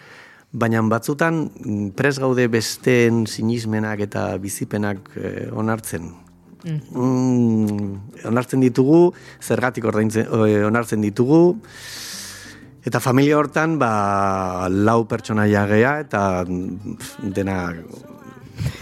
[0.52, 6.12] baina batzutan mm, pres gaude besteen sinismenak eta bizipenak eh, onartzen.
[6.66, 11.56] Mm, onartzen ditugu, zergatik ordaintzen, eh, onartzen ditugu,
[12.86, 17.56] Eta familia hortan, ba, lau pertsonaia gea, eta mm, dena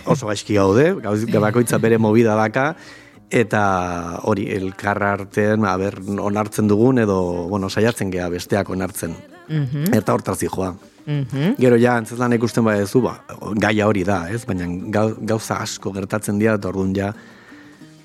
[0.05, 0.91] oso gaizki gaude,
[1.47, 2.75] bakoitza bere movida daka,
[3.35, 7.17] eta hori, elkarra artean, a ber, onartzen dugun, edo,
[7.51, 9.17] bueno, saiatzen gea besteak onartzen.
[9.93, 10.71] Eta hortaz joa.
[11.05, 11.57] Mhm.
[11.61, 13.19] Gero ja, antzezlan ikusten badezu, ba,
[13.61, 14.45] gaia hori da, ez?
[14.49, 17.13] Baina gau- gauza asko gertatzen dira, eta orduan ja,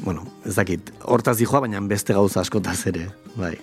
[0.03, 3.55] bueno, ez dakit, hortaz joa, baina beste gauza askotaz ere, bai.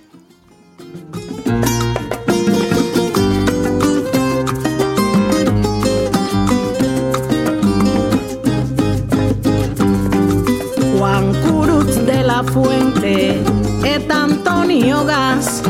[12.37, 13.43] La Fuente
[13.83, 15.63] eta Antonio Gas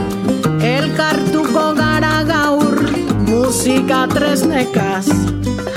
[0.61, 2.75] elkartuko gara gaur
[3.29, 5.07] musika tresnekaz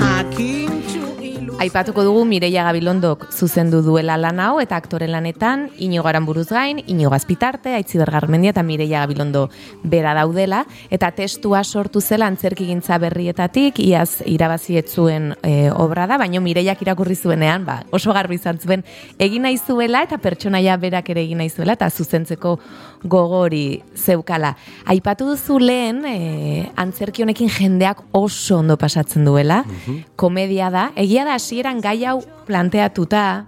[0.00, 0.19] ilu
[1.60, 7.12] Aipatuko dugu Mireia Gabilondok zuzendu duela lan hau eta aktore lanetan Inigo Aranburuz gain, Inigo
[7.12, 9.42] Azpitarte, Aitziber Garmendia eta Mireia Gabilondo
[9.84, 10.62] bera daudela.
[10.88, 16.80] Eta testua sortu zela antzerkigintza berrietatik iaz irabazi ez zuen e, obra da, baina Mireiak
[16.80, 18.80] irakurri zuenean, ba, oso garbi izan zuen
[19.18, 22.54] egin nahi zuela eta pertsonaia berak ere egin nahi zuela eta zuzentzeko
[23.04, 24.54] gogori zeukala.
[24.88, 29.60] Aipatu duzu lehen, e, antzerki honekin jendeak oso ondo pasatzen duela,
[30.16, 33.46] komedia da, egia da hasieran gai hau planteatuta,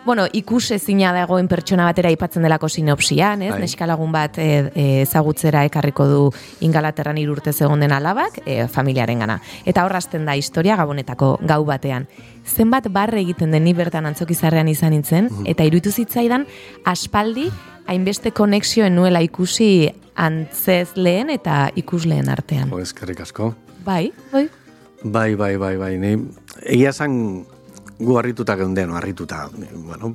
[0.00, 3.50] Bueno, ikus ezina dagoen pertsona batera aipatzen delako sinopsian, ez?
[3.52, 3.58] Bai.
[3.60, 6.22] Neskalagun bat e, e, ezagutzera ekarriko du
[6.64, 9.36] Ingalaterran irurtez egon den alabak, e, familiaren gana.
[9.68, 12.08] Eta horrazten da historia gabonetako gau batean.
[12.48, 16.48] Zenbat barre egiten den ni bertan antzokizarrean izan nintzen, eta iruditu zitzaidan
[16.88, 17.50] aspaldi
[17.86, 22.72] hainbeste konexioen nuela ikusi antzez lehen eta ikusleen artean.
[22.72, 23.52] Jo, eskerrik asko.
[23.84, 24.48] Bai, bai.
[25.02, 25.96] Bai, bai, bai, bai.
[25.98, 26.14] Ni,
[26.62, 27.44] egia esan
[28.00, 29.48] gu harrituta geunden, harrituta.
[29.74, 30.14] Bueno,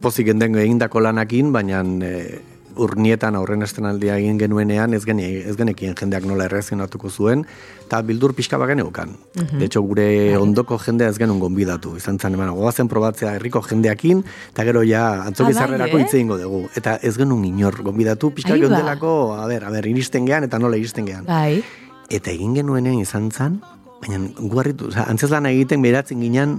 [0.00, 2.40] pozik genden egindako lanakin, baina e,
[2.78, 7.42] urnietan aurren estenaldia egin genuenean ez, gene, ez genekien jendeak nola erreazionatuko zuen,
[7.86, 9.16] eta bildur pixka bagen eukan.
[9.34, 11.96] De hecho, gure ondoko jendea ez genuen gonbidatu.
[11.98, 16.06] Izan zen, eman, goazen probatzea herriko jendeakin, eta gero ja antzokizarrerako Ah, bai, eh?
[16.06, 16.62] hitz egingo dugu.
[16.78, 20.78] Eta ez genuen inor gonbidatu, pixka geundelako, a ber, a ber, iristen gean eta nola
[20.78, 21.26] iristen gean.
[21.26, 21.62] Bai.
[22.08, 23.58] Eta egin genuenean izan zen,
[24.02, 26.58] baina gu harritu, oza, antzeslan egiten beratzen ginen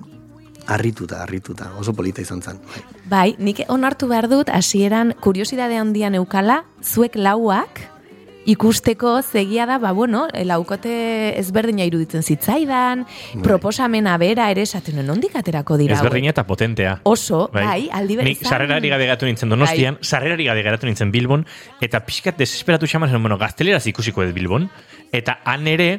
[0.70, 2.60] harrituta, harrituta, oso polita izan zen.
[2.70, 2.84] Bai.
[3.10, 7.82] Bai, nik onartu behar dut, hasieran kuriosidade handian eukala, zuek lauak,
[8.50, 10.92] ikusteko zegia da, ba, bueno, laukote
[11.40, 13.06] ezberdina iruditzen zitzaidan,
[13.46, 15.98] proposamena bera ere esaten nuen, ondik aterako dira.
[16.00, 16.96] Ezberdina eta potentea.
[17.10, 18.32] Oso, bai, aldi berean.
[18.34, 21.46] Nik sarrerari gabe geratu nintzen donostian, sarrerari gabe geratu nintzen Bilbon,
[21.82, 24.70] eta pixkat desesperatu xaman zen, bueno, gazteleraz ikusiko ez Bilbon,
[25.14, 25.92] eta han ere,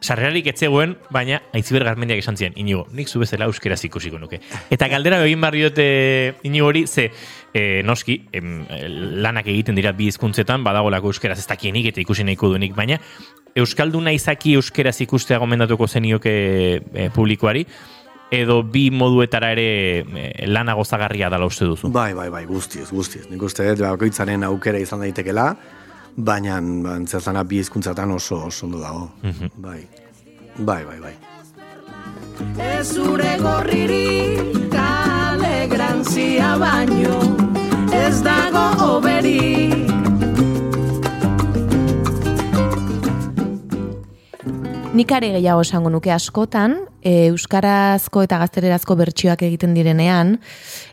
[0.00, 4.40] sarrerarik etzegoen, baina aitziber garmendiak esan ziren, inigo, nik zu bezala euskeraz ikusiko nuke.
[4.70, 5.88] Eta galdera egin barri dute
[6.46, 7.08] inigo hori, ze
[7.52, 8.62] e, noski, em,
[9.24, 13.00] lanak egiten dira bi hizkuntzetan, badagolako euskeraz ez dakienik eta ikusi nahiko duenik, baina
[13.58, 16.32] Euskalduna izaki euskeraz ikustea gomendatuko zenioke
[16.78, 17.64] e, publikoari,
[18.30, 19.68] edo bi moduetara ere
[20.04, 21.90] e, lana gozagarria dala uste duzu.
[21.90, 23.24] Bai, bai, bai, guztiz, guztiz.
[23.30, 25.54] Nik uste dut, bakoitzaren aukera izan daitekela,
[26.18, 26.58] baina
[26.94, 29.08] antzesana bi hizkuntzatan oso oso ondo dago.
[29.56, 29.80] Bai.
[30.58, 31.14] Bai, bai, bai.
[32.58, 37.18] Ez zure gorririk alegrantzia baino
[37.94, 39.76] ez dago oberik
[44.98, 50.36] Nik are gehiago esango nuke askotan, e, euskarazko eta gaztelerazko bertsioak egiten direnean,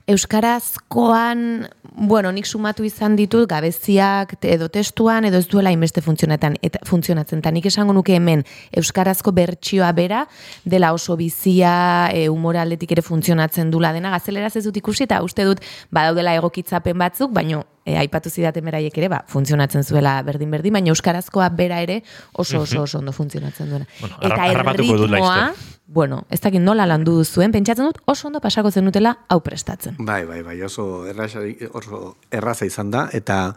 [0.08, 6.82] euskarazkoan, bueno, nik sumatu izan ditut gabeziak edo testuan edo ez duela inbeste funtzionatzen eta
[6.86, 7.42] funtzionatzen.
[7.42, 8.44] Ta nik esango nuke hemen
[8.76, 10.26] euskarazko bertsioa bera
[10.66, 15.22] dela oso bizia, e, humor aldetik ere funtzionatzen dula dena gazteleraz ez dut ikusi eta
[15.24, 20.74] uste dut badaudela egokitzapen batzuk, baino e, aipatu zidaten beraiek ere, ba, funtzionatzen zuela berdin-berdin,
[20.76, 22.02] baina euskarazkoa bera ere
[22.34, 23.88] oso oso oso ondo funtzionatzen duena.
[24.02, 25.74] Bueno, harrapatuko dut laster.
[26.06, 29.96] Bueno, ez dakit nola landu duzuen, pentsatzen dut oso ondo pasako zenutela hau prestatzen.
[30.00, 31.42] Bai, bai, bai, oso erraza,
[31.74, 33.56] oso erraza izan da, eta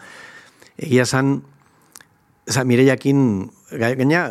[0.77, 1.43] egia esan,
[2.49, 3.19] Eza, Mireiakin,
[3.77, 4.23] gai- gaina,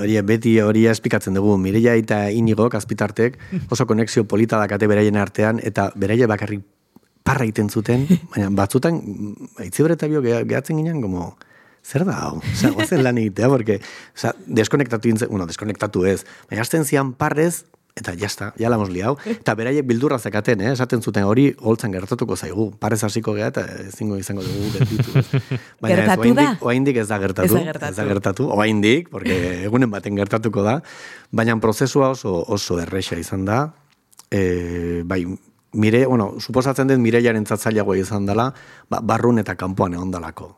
[0.00, 3.36] hori beti hori espikatzen dugu, Mireia eta Inigok, azpitartek,
[3.70, 6.62] oso konexio polita dakate beraien artean, eta beraie bakarrik
[7.22, 9.02] parra egiten zuten, baina batzutan,
[9.60, 11.34] aitziber eta bio geha- gehatzen ginen, como,
[11.86, 12.34] zer da hau?
[12.42, 13.78] Osea, gozen lan egitea, porque,
[14.16, 16.20] osea, deskonektatu intzen, bueno, deskonektatu ez,
[16.50, 17.64] baina hasten zian parrez,
[17.96, 19.14] eta jazta, ja la hemos liau.
[19.24, 20.72] Eta beraiek bildurra zekaten, eh?
[20.74, 22.66] esaten zuten hori holtzan gertatuko zaigu.
[22.80, 25.22] Parez hasiko gea eta ezingo izango dugu gelditu.
[25.80, 27.46] Baina Gertatu ez da gertatu.
[27.48, 27.88] Ez da gertatu.
[27.88, 30.82] Ez da gertatu, oraindik, porque egunen baten gertatuko da.
[31.32, 33.62] Baina prozesua oso, oso erresa izan da.
[34.28, 35.22] E, bai,
[35.76, 38.50] mire, bueno, suposatzen den mireiaren zatzailagoa izan dela,
[38.90, 40.54] ba, barrun eta kanpoan egon dalako.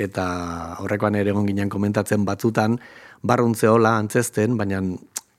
[0.00, 0.26] Eta
[0.80, 2.78] horrekoan ere egon ginen komentatzen batzutan,
[3.20, 4.80] barruntze hola antzesten, baina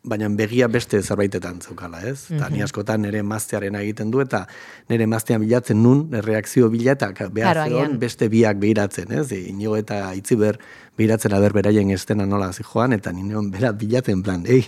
[0.03, 2.31] baina begia beste zerbaitetan zeukala, ez?
[2.33, 4.47] Eta ni askotan nire maztearen egiten du, eta
[4.89, 9.27] nire maztean bilatzen nun, reakzio bila, eta behar zeon beste biak behiratzen, ez?
[9.31, 10.57] E, Inigo eta itziber
[10.97, 14.65] behiratzen aber beraien estena nola zijoan, eta nineon berat bilatzen en plan, ei,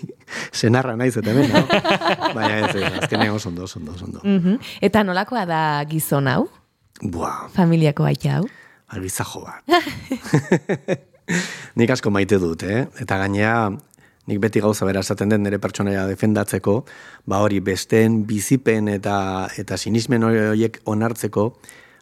[0.53, 1.65] senarra naiz eta hemen, no?
[2.37, 4.21] Baina ez, azkenean oso ondo, oso ondo, oso ondo.
[4.23, 4.59] Mhm.
[4.81, 6.45] Eta nolakoa da gizon hau?
[7.01, 8.45] Buah, Familiako aita hau?
[8.93, 9.63] albizajo bat.
[11.79, 12.83] nik asko maite dut, eh?
[13.01, 13.71] Eta gainea,
[14.29, 16.83] nik beti gauza bera esaten den nire pertsonaia defendatzeko,
[17.25, 21.47] ba hori besteen bizipen eta eta sinismen horiek onartzeko,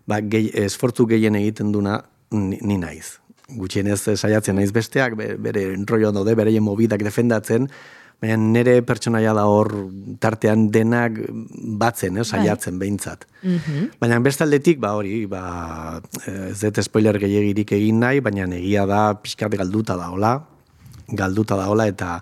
[0.10, 2.02] ba gehi, esfortzu gehien egiten duna
[2.36, 3.16] ni, ni naiz.
[3.52, 7.70] Gutxienez saiatzen naiz besteak, be- bere enrollo daude, bereien mobidak defendatzen,
[8.22, 9.72] baina nire pertsonaia da hor
[10.22, 11.18] tartean denak
[11.82, 13.26] batzen, eh, saiatzen behintzat.
[14.00, 19.58] Baina bestaldetik, ba hori, ba, ez dut spoiler gehiagirik egin nahi, baina egia da pixkat
[19.58, 20.36] galduta daola,
[21.10, 22.22] galduta daola eta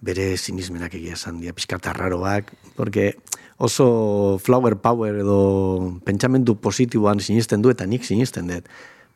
[0.00, 3.16] bere sinismenak egia esan dia, pixkat arraroak, porque
[3.58, 8.68] oso flower power edo pentsamendu positiboan sinisten du eta nik sinisten dut,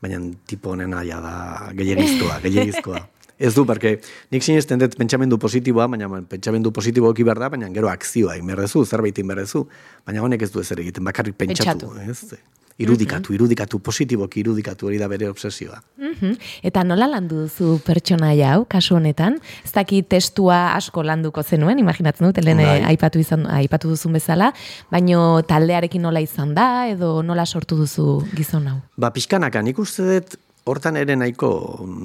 [0.03, 1.35] baina tipo honen aia da
[1.73, 3.01] gehiagizkoa, gehiagizkoa.
[3.39, 7.71] Ez du, porque nik sinisten dut pentsamendu positiboa, baina pentsamendu positibo eki behar da, baina
[7.75, 9.67] gero akzioa inberdezu, zerbait inberdezu,
[10.07, 11.93] baina honek ez du ezer egiten, bakarrik pentsatu.
[11.97, 12.35] Pentsatu.
[12.37, 12.61] Ez?
[12.81, 15.77] Irudikatu, irudikatu, positiboki irudikatu hori da bere obsesioa.
[15.99, 16.33] Mhm.
[16.65, 19.39] Eta nola landu duzu pertsonaia hau, kasu honetan?
[19.65, 22.81] Ez daki testua asko landuko zenuen, imaginatzen dut, lehen Bai.
[22.95, 24.53] aipatu, izan, aipatu duzun bezala,
[24.91, 28.79] baino taldearekin nola izan da, edo nola sortu duzu gizon hau?
[28.97, 31.51] Ba, pixkanaka, nik uste dut hortan ere nahiko,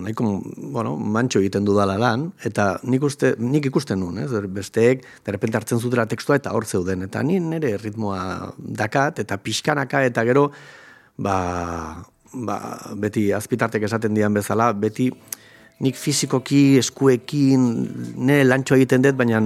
[0.01, 0.27] nahiko
[0.73, 4.31] bueno, mantxo egiten dudala lan, eta nik, uste, nik ikusten nuen, ez?
[4.49, 10.01] besteek, derrepente hartzen zutela tekstua eta hor zeuden, eta ni nire ritmoa dakat, eta pixkanaka,
[10.09, 10.49] eta gero,
[11.17, 11.37] ba,
[12.33, 12.57] ba,
[12.97, 15.11] beti azpitartek esaten dian bezala, beti
[15.85, 17.67] nik fizikoki, eskuekin,
[18.17, 19.43] nire lantxo egiten dut, baina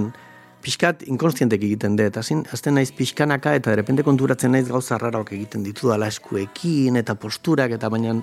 [0.62, 2.16] pixkat inkonstientek egiten dut.
[2.16, 7.74] Azin, azten naiz pixkanaka eta derepente konturatzen naiz gauza raraok egiten ditudala eskuekin eta posturak
[7.76, 8.14] eta baina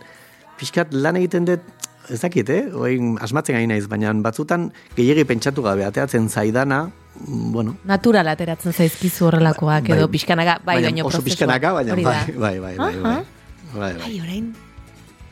[0.59, 1.63] pixkat lan egiten dut,
[2.09, 2.63] ez dakit, eh?
[2.75, 6.89] Oin, asmatzen gai naiz, baina batzutan gehiegi pentsatu gabe ateatzen zaidana,
[7.25, 9.97] bueno, Natural ateratzen zaizkizu horrelakoak, Bai.
[9.97, 13.19] edo pixkanaga, bai, baina oso pixkanaka, baina bai, bai, bai, bai, bai, bai,
[13.75, 13.93] bai.
[14.07, 14.47] Ai, orain,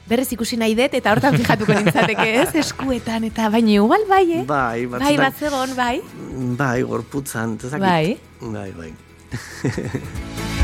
[0.08, 4.44] berrez ikusi nahi dut, eta hortan fijatuko nintzateke, ez, eskuetan, eta baino igual bai, eh?
[4.46, 5.96] Bai, Bai, batzutan, bat zegon, bai.
[6.60, 7.88] bai, gorputzan, ez dakit.
[7.88, 8.18] Bai.
[8.54, 8.94] Bai, bai.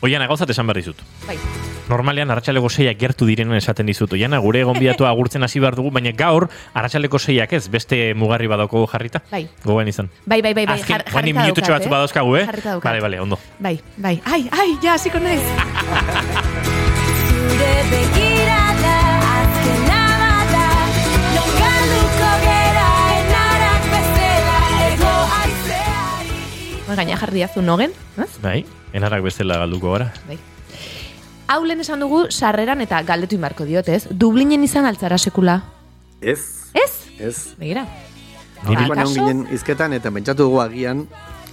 [0.00, 1.00] Oiana, gauzat esan behar dizut.
[1.26, 1.36] Bai.
[1.88, 4.12] Normalean arratsaleko seiak gertu direnen esaten dizut.
[4.14, 8.84] Oiana, gure gonbidatua agurtzen hasi behar dugu, baina gaur arratsaleko seiak ez, beste mugarri badauko
[8.92, 9.22] jarrita.
[9.32, 9.48] Bai.
[9.64, 10.10] Gogoan izan.
[10.26, 11.94] Bai, bai, bai, bai, Azken, jar- jarrita minututxo batzu eh?
[11.96, 12.46] badauzkagu, eh?
[12.46, 12.90] Jarrita daukat.
[12.92, 13.38] Bale, bale, ondo.
[13.58, 14.20] Bai, bai.
[14.24, 15.42] Ai, ai, ja, hasiko naiz.
[26.96, 28.30] gaina jarri diazu nogen, ez?
[28.42, 30.12] Bai, enarak bestela galduko gara.
[30.28, 30.38] Bai.
[31.48, 34.06] Hau lehen esan dugu sarreran eta galdetu inbarko diot, ez?
[34.10, 35.62] Dublinen izan altzara sekula.
[36.20, 36.38] Ez,
[36.74, 36.92] Ez?
[37.18, 37.36] ez.
[37.58, 37.86] Begira.
[38.66, 41.06] Niri Ba, egon ginen izketan eta pentsatu dugu agian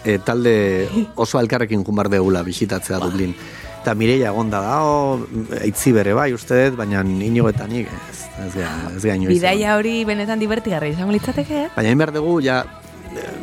[0.04, 3.36] e, talde oso alkarrekin jumar deula bisitatzea Dublin.
[3.82, 5.20] Eta Mireia egonda da, o,
[5.62, 9.30] eitzi bere bai uste dut, baina inigo eta nik ez, ez ez gea inoiz.
[9.30, 9.34] egon.
[9.36, 11.70] Bidaia hori benetan divertigarra izango litzateke, eh?
[11.76, 12.64] Baina egin behar dugu, ja,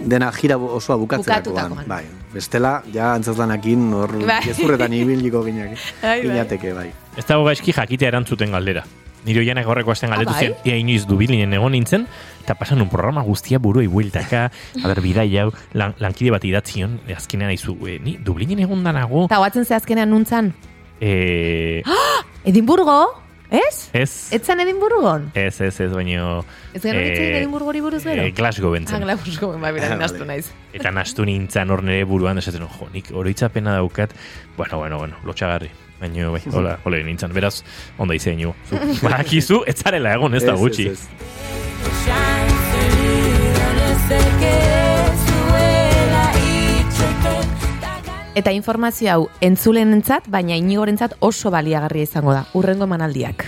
[0.04, 1.84] dena jira osoa bukatzerakoan.
[1.88, 4.40] Bai, bestela, ja antzazlanakin hor Bai.
[4.44, 5.76] gezurretan ibiliko ginak.
[6.02, 6.18] Bai, bai.
[6.26, 6.90] Ginateke, bai.
[7.16, 8.84] Ez dago gaizki jakitea erantzuten galdera.
[9.22, 10.46] Nire oianak horreko asten galdetu Ah, bai?
[10.48, 12.08] zen, ea inoiz dubilinen egon nintzen,
[12.42, 14.48] eta pasan un programa guztia buruei bueltaka,
[14.82, 18.82] a ber, bidai hau, lan, lankide bat idatzion, e, azkenean aizu, e, ni dublinen egon
[18.82, 20.50] danago, Eta hoatzen ze azkenean nuntzan.
[21.00, 21.82] e,
[22.44, 23.21] Edimburgo,
[23.52, 23.88] ez?
[23.92, 25.30] ez, Etzan Edimburgon?
[25.34, 26.44] ez, ez, ez, baino...
[26.74, 28.22] Ez gero eh, Edimburgori buruz gero?
[28.24, 29.02] eh, Glasgow Ah, bentzen.
[29.04, 30.32] Glasgow, bai, bera, Ah, nastu vale.
[30.32, 30.50] naiz.
[30.72, 34.14] Eta nastu nintzen hor nire buruan, esaten, jo, nik oroitzapena daukat,
[34.56, 35.70] bueno, bueno, bueno, lotxagarri.
[36.00, 37.32] Baina, bai, hola, hola nintzen.
[37.32, 37.62] Beraz,
[37.98, 38.54] onda izan ju.
[39.02, 40.88] Badakizu, ez zarela egon ez da Ez, gutxi.
[40.88, 41.08] ez, ez.
[44.12, 44.81] Ez
[48.34, 52.46] Eta informazio hau entzulenentzat, baina inigorentzat oso baliagarria izango da.
[52.56, 53.44] Urrengo emanaldiak.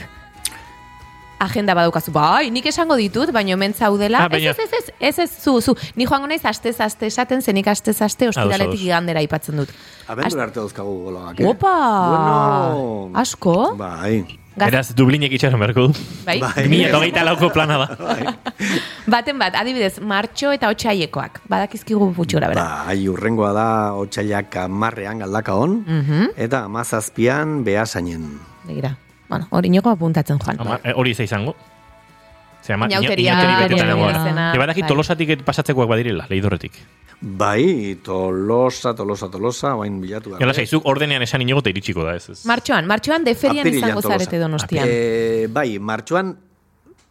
[1.44, 4.22] Agenda badaukazu, bai, nik esango ditut, baina hemen zaudela.
[4.24, 5.74] Ah, baina- Ez, ez, ez, ez, ez, zu, zu.
[5.96, 8.80] Ni joango naiz astez aste esaten, zenik astez aste, ostiraletik ados.
[8.86, 9.68] igandera aipatzen dut.
[10.06, 11.40] Abendu arte dauzkagu goloak.
[11.40, 11.46] eh?
[11.48, 11.74] Opa!
[12.10, 13.10] Bueno.
[13.14, 13.74] Asko?
[13.76, 14.24] Bai.
[14.56, 15.94] Gaz- Beraz, Dublinek itxaron beharko du.
[16.24, 16.38] Bai?
[16.38, 16.68] Bai.
[16.68, 17.86] Mila eta hogeita lauko plana da.
[19.06, 21.40] Baten bat, adibidez, martxo eta otxaiekoak.
[21.50, 22.84] Badakizkigu gutxi bera.
[22.86, 26.28] Bai, urrengoa da otxailak amarrean galdaka on, Mhm.
[26.36, 28.38] eta amazazpian behasainen.
[28.64, 28.96] Begira.
[29.28, 30.60] Bueno, hori inigo apuntatzen joan.
[30.60, 31.56] Ama, eh, hori izan izango.
[32.62, 34.22] Ze ama, Inauteria, inauteri betetan hori egon gara.
[34.24, 34.86] izena, Eba dakit
[37.24, 37.98] bai.
[38.04, 40.44] tolosa, tolosa, tolosa, bain bilatu behar.
[40.44, 42.44] Gala zaizuk ordenean esan inigo eta iritsiko da, ez ez.
[42.46, 44.18] Martxoan, martxoan deferian Apirilean izango Tolosa.
[44.18, 44.88] zarete donostian.
[44.88, 46.36] E, bai, martxoan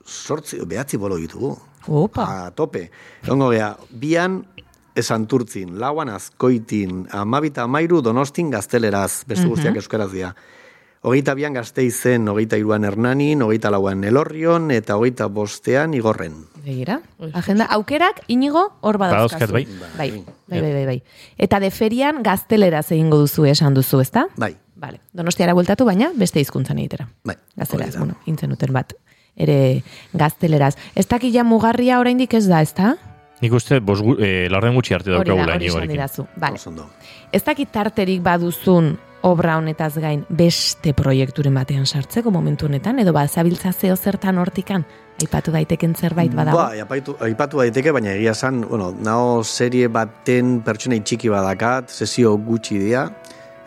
[0.05, 1.55] sortzi, behatzi bolo ditugu.
[1.87, 2.27] Opa.
[2.47, 2.89] A tope.
[3.23, 4.43] Egongo gea, bian
[4.95, 10.33] esanturtzin, lauan azkoitin, amabita amairu donostin gazteleraz, beste guztiak euskaraz dira.
[11.03, 16.45] Hogeita bian gazteizen, hogeita iruan hernanin, hogeita lauan elorrion, eta hogeita bostean igorren.
[16.63, 17.01] Begira.
[17.33, 19.53] Agenda, aukerak inigo hor Badauzkat, badauzkazu.
[19.97, 20.11] bai.
[20.11, 21.03] Bai, bai, bai, bai, bai.
[21.37, 24.27] Eta deferian gazteleraz egingo duzu esan duzu, ezta?
[24.37, 24.99] Bai, Vale.
[25.13, 27.07] Donostiara bueltatu, baina beste hizkuntzan egitera.
[27.23, 27.35] bai.
[27.55, 27.99] Gazteleraz, da.
[27.99, 28.93] bueno, intzen duten bat.
[29.35, 29.81] Ere
[30.13, 30.75] gazteleraz.
[30.95, 32.95] Ez dakila mugarria oraindik ez da, ezta?
[33.41, 36.25] Nik uste, bos, gu- eh, laurden gutxi arte Hori da, daukagula hori didazu.
[36.35, 36.55] Vale.
[36.55, 36.89] Oso ondo.
[37.31, 43.71] Ez dakit tarterik baduzun obra honetaz gain beste proiekturen batean sartzeko momentu honetan, edo bazabiltza
[43.71, 44.85] zeo zertan hortikan,
[45.23, 46.59] aipatu daiteken zerbait badago.
[46.59, 52.35] Ba, aipatu, aipatu daiteke, baina egia esan, bueno, nao serie baten pertsonei txiki badakat, sesio
[52.37, 53.07] gutxi dira,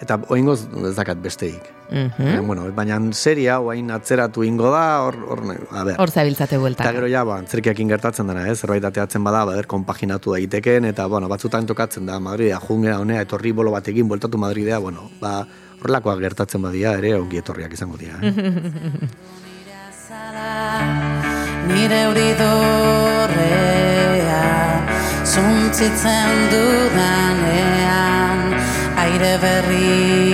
[0.03, 1.73] eta oingoz ez dakat besteik.
[1.87, 2.19] Mhm.
[2.19, 5.95] Eh, bueno, baina seria oain atzeratu ingo da, hor, hor, a ber.
[6.03, 6.95] Hor zabiltzate Eta bueltan.
[6.97, 8.59] gero ja, ba, antzerkiakin gertatzen dena, ez?
[8.61, 13.53] Zerbait ateatzen bada, bader, konpaginatu daiteken, eta, bueno, batzutan tokatzen da, Madridea, jungera honea, etorri
[13.53, 15.47] bolo batekin, bueltatu Madridea, bueno, ba,
[15.81, 18.33] horrelakoak gertatzen badia, ere, ongi etorriak izango dira, eh?
[21.67, 23.65] Nire hori dorrea
[25.25, 28.39] Zuntzitzen dudanean
[29.05, 30.33] Aire berriak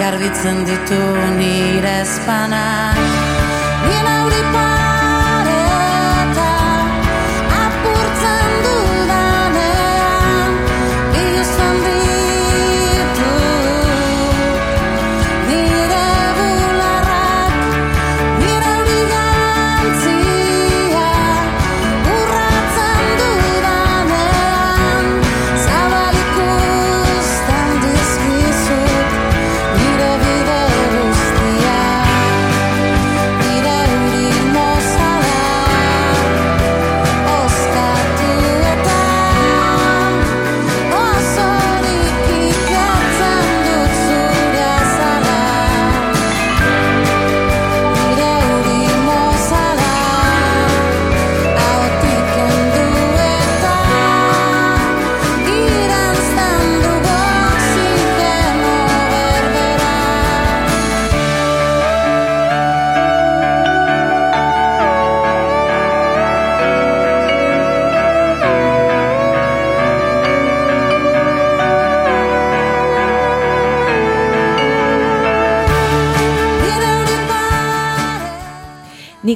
[0.00, 1.02] Garbitzen ditu
[1.36, 2.96] nire espanak
[3.84, 4.42] Nire hori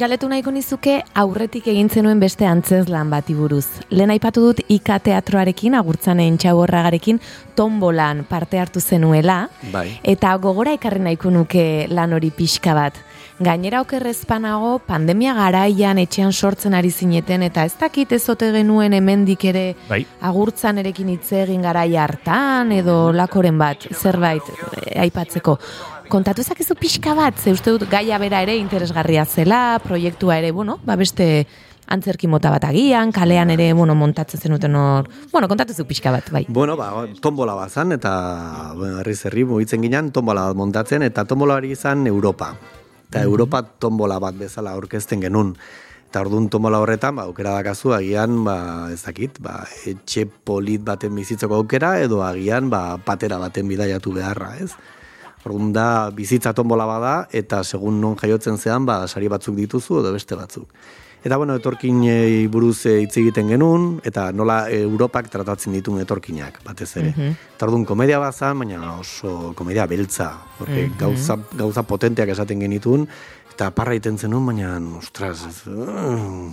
[0.02, 3.68] Galetu nahiko nizuke aurretik egin zenuen beste antzezlan bati buruz.
[3.94, 7.20] Lehen aipatu dut Ika teatroarekin, agurtzanen txaborragarekin,
[7.54, 10.00] tombolan parte hartu zenuela, Bai.
[10.02, 12.98] eta gogora ekarri nahiko nuke lan hori pixka bat.
[13.38, 19.44] Gainera okerrezpanago, pandemia garaian etxean sortzen ari zineten, eta ez dakit ez ote genuen hemendik
[19.44, 20.04] ere Bai.
[20.20, 25.60] agurtzan erekin hitz egin garai hartan, edo lakoren bat, zerbait eh, aipatzeko.
[26.12, 30.74] Kontatu ezakizu pixka bat, ze uste dut gaia bera ere interesgarria zela, proiektua ere, bueno,
[30.84, 31.46] ba beste
[31.88, 36.28] antzerki mota bat agian, kalean ere, bueno, montatzen zenuten hor, bueno, kontatu zu pixka bat,
[36.28, 36.44] bai.
[36.48, 38.12] Bueno, ba, tombola bat zan, eta
[38.76, 42.52] bueno, herri mugitzen ginen, tombola bat montatzen, eta tombola hori izan Europa.
[43.08, 45.56] Eta Europa tombola bat bezala aurkezten genuen.
[46.10, 51.16] Eta orduan tombola horretan, ba, aukera dakazu, agian, ba, ez dakit, ba, etxe polit baten
[51.16, 54.74] bizitzeko aukera, edo agian, ba, patera baten bidaiatu beharra, ez?
[55.42, 60.12] Orduan da, bizitza tombola bada, eta segun non jaiotzen zean, ba, sari batzuk dituzu, edo
[60.14, 60.68] beste batzuk.
[61.22, 66.00] Eta bueno, etorkin eh, buruz eh, hitz egiten genuen, eta nola eh, Europak tratatzen ditun
[66.02, 67.12] etorkinak, batez ere.
[67.30, 73.06] Eta orduan komedia bazan, baina oso komedia beltza, porque gauza, gauza potenteak esaten genitun,
[73.54, 76.50] eta parra iten zenuen, baina, ostras, ez, mm,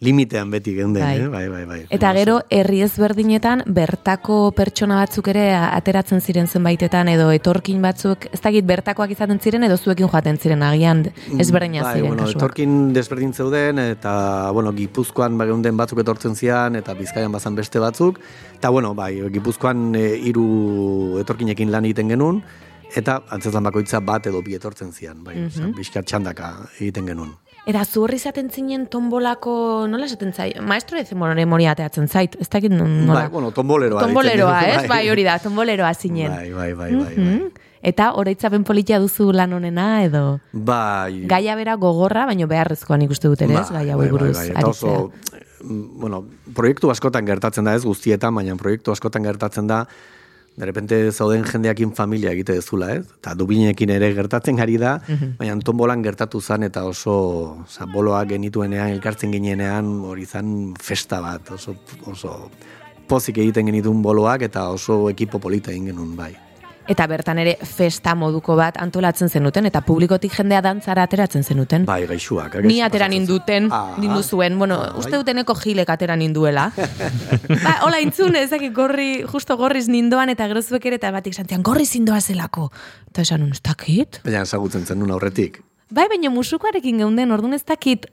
[0.00, 1.18] limitean beti geunden, Bai.
[1.18, 1.28] eh?
[1.28, 1.78] bai, bai, bai.
[1.90, 8.40] Eta gero, herri ezberdinetan, bertako pertsona batzuk ere ateratzen ziren zenbaitetan, edo etorkin batzuk, ez
[8.44, 11.02] dakit bertakoak izaten ziren, edo zuekin joaten ziren, agian
[11.38, 12.38] ezberdina bai, ziren bueno, kasuak.
[12.38, 14.14] etorkin desberdin zeuden, eta,
[14.54, 18.22] bueno, Gipuzkoan bageunden batzuk etortzen zian, eta Bizkaian bazan beste batzuk,
[18.54, 22.40] eta, bueno, bai, Gipuzkoan e, hiru etorkinekin lan egiten genuen,
[22.96, 25.74] eta antzezlan bakoitza bat edo bi etortzen zian, bai, mm.
[25.74, 26.04] -hmm.
[26.06, 27.34] txandaka egiten genuen.
[27.68, 29.52] Eta zu horri izaten zinen tombolako,
[29.92, 30.56] nola esaten zait?
[30.64, 33.26] Maestro de memoria ateatzen zait, ez dakit nola.
[33.26, 34.00] Bai, bueno, tomboleroa.
[34.00, 34.70] Tomboleroa, ez?
[34.72, 36.32] genuen, Bai, hori da, tomboleroa zinen.
[36.32, 37.16] Bai, bai, bai, bai, bai.
[37.16, 37.66] Mhm.
[37.82, 40.40] Eta oroitzapen politia duzu lan honena, edo...
[40.52, 41.26] Bai.
[41.28, 43.68] Gaia bera gogorra, baino beharrezkoan ikuste dut ere, ez?
[43.70, 44.70] Bai, hauei bai, bai, buruz bai, aritzea.
[44.72, 45.12] oso,
[45.62, 46.24] mm, bueno,
[46.56, 49.84] proiektu askotan gertatzen da ez guztietan, baina proiektu askotan gertatzen da,
[50.58, 53.04] de repente zauden jendeakin familia egite dezula, ez?
[53.20, 55.36] Eta dubinekin ere gertatzen ari da, Mhm.
[55.38, 61.50] baina tombolan gertatu zan eta oso, oza, boloak genituenean, elkartzen ginenean, hori zan festa bat,
[61.54, 62.50] oso, oso
[63.06, 66.34] pozik egiten genitun boloak eta oso ekipo polita egin genuen, bai.
[66.88, 71.84] Eta bertan ere festa moduko bat antolatzen zenuten, eta publikotik jendea dantzara ateratzen zenuten.
[71.84, 72.56] Bai, gaixuak.
[72.64, 73.94] Ni atera ninduten, Ah.
[74.00, 75.18] nindu zuen, bueno, Ah, uste bai.
[75.20, 76.70] duteneko gilek atera ninduela.
[77.64, 81.62] ba, hola intzun, ezakit gorri, justo gorriz nindoan, eta gero zuek ere, eta batik santian,
[81.62, 82.70] gorriz indoa zelako.
[83.10, 84.20] Eta esan, ez dakit?
[84.24, 85.60] Baina ezagutzen zenun aurretik.
[85.90, 88.06] Bai, baina musukoarekin geunden, orduan ez dakit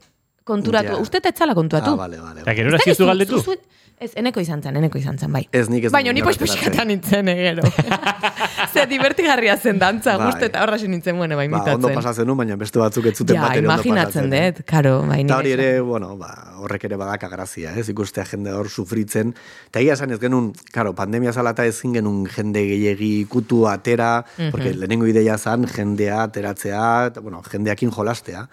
[0.46, 0.94] konturatu.
[0.94, 1.02] Ja.
[1.02, 1.92] Uste etzala kontuatu.
[1.96, 2.40] Ah, bale, bale.
[2.46, 3.42] Eta gero Ez dakit zu zu- galdetu?
[3.42, 3.58] zu-
[3.98, 5.46] Ez, eneko izan zen, eneko izan zen, bai.
[5.56, 6.66] Ez nik ez Baina ni pois errepikatzen.
[6.68, 7.62] pixkatan nintzen, egero.
[8.74, 10.26] Ze divertigarria zen dantza, Bai.
[10.26, 11.94] guzti eta horra nintzen, bueno, bai, Ba, ondo imitatzen.
[11.94, 14.34] pasatzen baina beste batzuk ez zuten ja, bat ere ondo imaginatzen pasatzen.
[14.34, 14.52] eh?
[14.52, 16.28] dut, karo, bai, Eta hori ere, bueno, ba,
[16.58, 17.88] horrek ere badaka grazia, ez?
[17.88, 19.34] Ikustea jende hor sufritzen.
[19.70, 24.26] Eta egia esan ez genuen, karo, pandemia zala eta ezin genuen jende gehiegi kutu atera,
[24.36, 24.50] Mhm.
[24.50, 28.48] porque lehenengo ideia zan jendea ateratzea, eta, bueno, jendeakin jolastea,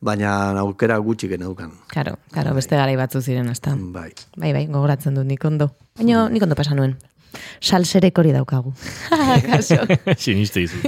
[0.00, 1.72] baina aukera gutxi geneukan.
[1.92, 3.74] Karo, karo, beste garai batzu ziren, hasta.
[3.76, 4.10] Bai.
[4.36, 5.72] Bai, bai, gogoratzen dut nik ondo.
[5.98, 6.96] Baina nik ondo pasa nuen.
[7.60, 8.72] Salserek hori daukagu.
[9.50, 9.82] Kaso.
[10.16, 10.78] Siniste izu.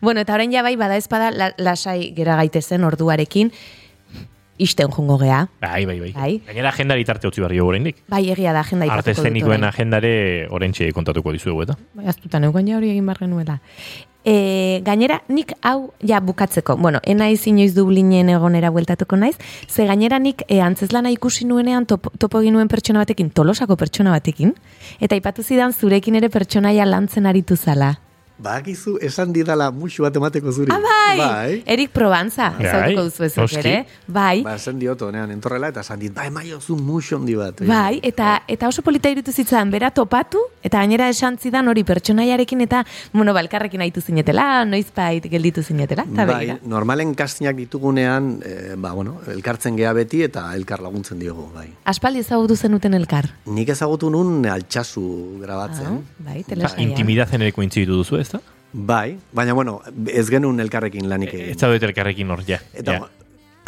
[0.00, 3.52] bueno, eta orain ja bai, bada espada, la, lasai gera gaitezen orduarekin,
[4.58, 5.46] isten jungo gea.
[5.60, 6.12] Bai, bai, bai.
[6.16, 6.32] Bai.
[6.48, 8.02] Gainera agendari tarte utzi barri oraindik.
[8.08, 10.12] Bai, egia da, agenda Arte eszenikoen agendare
[10.50, 11.76] orentxe kontatuko dizuegu eta.
[11.94, 13.60] Bai, aztuta neukan ja hori egin behar genuela.
[14.26, 19.36] E, gainera, nik hau, ja, bukatzeko, bueno, enaiz inoiz Dublinen egonera bueltatuko naiz,
[19.70, 24.56] ze gainera nik e, antzeslana ikusi nuenean topo, topo nuen pertsona batekin, tolosako pertsona batekin,
[24.98, 27.94] eta ipatu zidan zurekin ere pertsonaia lantzen aritu zala.
[28.38, 30.70] Bakizu, esan didala musu bat emateko zuri.
[30.70, 31.16] Ah, bai!
[31.16, 31.62] Bai.
[31.72, 33.74] Erik Probanza, Bai, ezagutuko duzu ezuk ere.
[34.06, 37.62] Bai, Ba, esan diot, honean, entorrela, eta esan dit, bai, maiozu musu handi bat.
[37.64, 42.60] Bai, eta eta oso polita irutu zitzan, bera topatu, eta gainera esan zidan hori pertsonaiarekin
[42.66, 42.82] eta,
[43.14, 46.58] bueno, balkarrekin aitu zinetela, noiz bait gelditu zinetela, eta Bai, begira.
[46.68, 51.70] normalen kastinak ditugunean, e, ba, bueno, elkartzen gea beti eta elkar laguntzen diogu, bai.
[51.88, 53.30] Aspaldi ezagutu zenuten elkar.
[53.46, 55.06] Nik ezagutu nun altxasu
[55.40, 56.02] grabatzen.
[56.02, 56.82] Ah, bai, telesaia.
[56.84, 58.40] intimidazen ere kointziditu duzu, ez da?
[58.72, 59.80] Bai, baina bueno,
[60.12, 61.52] ez genuen elkarrekin lanik egin.
[61.54, 62.58] Ez zaudete elkarrekin hor, ja.
[62.74, 63.06] Eta ja.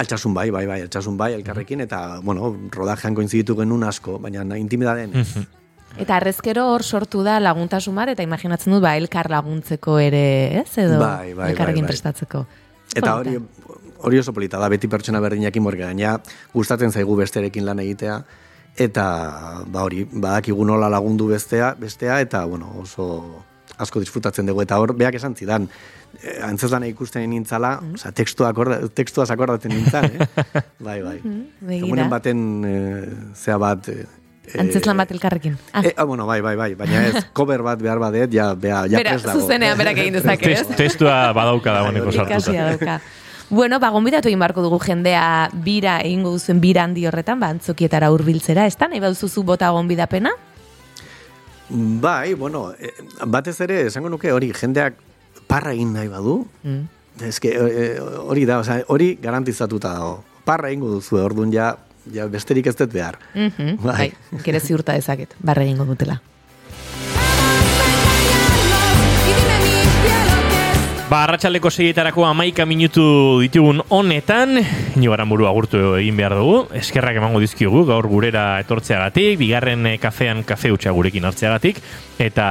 [0.03, 5.15] altxasun bai, bai, bai, altxasun bai, elkarrekin, eta, bueno, rodajean koinziditu genuen asko, baina intimidaden
[5.17, 5.29] ez.
[5.37, 5.55] Mhm.
[5.99, 10.69] Eta arrezkero hor sortu da laguntasun bat, eta imaginatzen dut, ba, elkar laguntzeko ere, ez?
[10.79, 11.95] Edo Bai, bai, elkarrekin bai, bai.
[11.95, 12.45] prestatzeko.
[12.95, 13.39] Eta hori,
[14.05, 16.19] hori oso polita da, beti pertsona berdinakin morga gaina,
[16.53, 18.21] gustatzen zaigu besterekin lan egitea,
[18.79, 19.05] eta
[19.67, 23.45] ba hori, badakigu nola lagundu bestea, bestea eta bueno, oso
[23.79, 25.69] asko disfrutatzen dugu eta hor beak esan zidan
[26.23, 27.95] eh, antzeslana ikusten nintzala, Mm.
[27.95, 30.27] osea tekstua akorda, tekstuaz akordatzen nintzan, eh?
[30.87, 31.19] bai, bai.
[31.61, 31.85] begira.
[31.87, 33.05] Egunen baten eh,
[33.35, 34.05] zea bat eh,
[34.59, 35.59] Antzeslan bat elkarrekin.
[35.77, 38.87] Ah, Eh, ah, bueno, bai, bai, bai, baina ez, cover bat behar badet, ja, bea,
[38.89, 39.41] ja Bera, dago.
[39.43, 40.63] zuzenean berak egin dezake, ez?
[40.67, 42.69] Test, testua badauka dagoeneko Bai, sartuta.
[42.71, 43.01] Dauka.
[43.51, 48.09] Bueno, ba, gonbidatu egin beharko dugu jendea bira egingo duzuen bira handi horretan, ba, antzokietara
[48.13, 48.89] hurbiltzera, ez da?
[48.89, 50.33] Nahi baduzu bota gonbidapena?
[51.71, 52.93] Bai, bueno, eh,
[53.27, 54.95] batez ere, esango nuke hori, jendeak
[55.47, 56.87] parra egin nahi badu, Mm.
[57.19, 60.23] Ez que eh, hori da, osea, hori garantizatuta dago.
[60.47, 61.73] Parra egingo duzu, orduan ja,
[62.15, 63.19] ja besterik ez dut behar.
[63.35, 64.13] Mhm, Bai.
[64.31, 66.21] bai, kere ziurta dezaket, barre egingo dutela.
[71.09, 73.03] Ba, arratsaldeko segietarako amaika minutu
[73.41, 74.59] ditugun honetan,
[74.99, 80.45] inogaran buru agurtu egin behar dugu, eskerrak emango dizkigu gaur gurera etortzeagatik, bigarren eh, kafean
[80.45, 81.81] kafe utxa gurekin hartzeagatik,
[82.21, 82.51] eta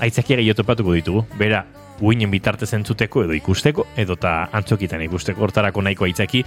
[0.00, 1.26] aitzakia gehiago topatuko ditugu.
[1.36, 1.60] Bera,
[2.00, 6.40] guinen bitarte zentzuteko edo ikusteko, edo eta antzokitan ikusteko hortarako nahiko aitzaki.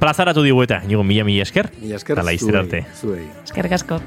[0.00, 2.86] Plazaratu digu eta, inigo mila mila esker, Mila esker, eta laizter zuei, arte.
[3.02, 3.26] zuei.
[3.44, 4.00] Eskerrik asko.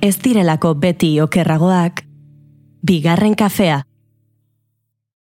[0.00, 2.04] Ez direlako beti okerragoak,
[2.82, 3.82] bigarren kafea.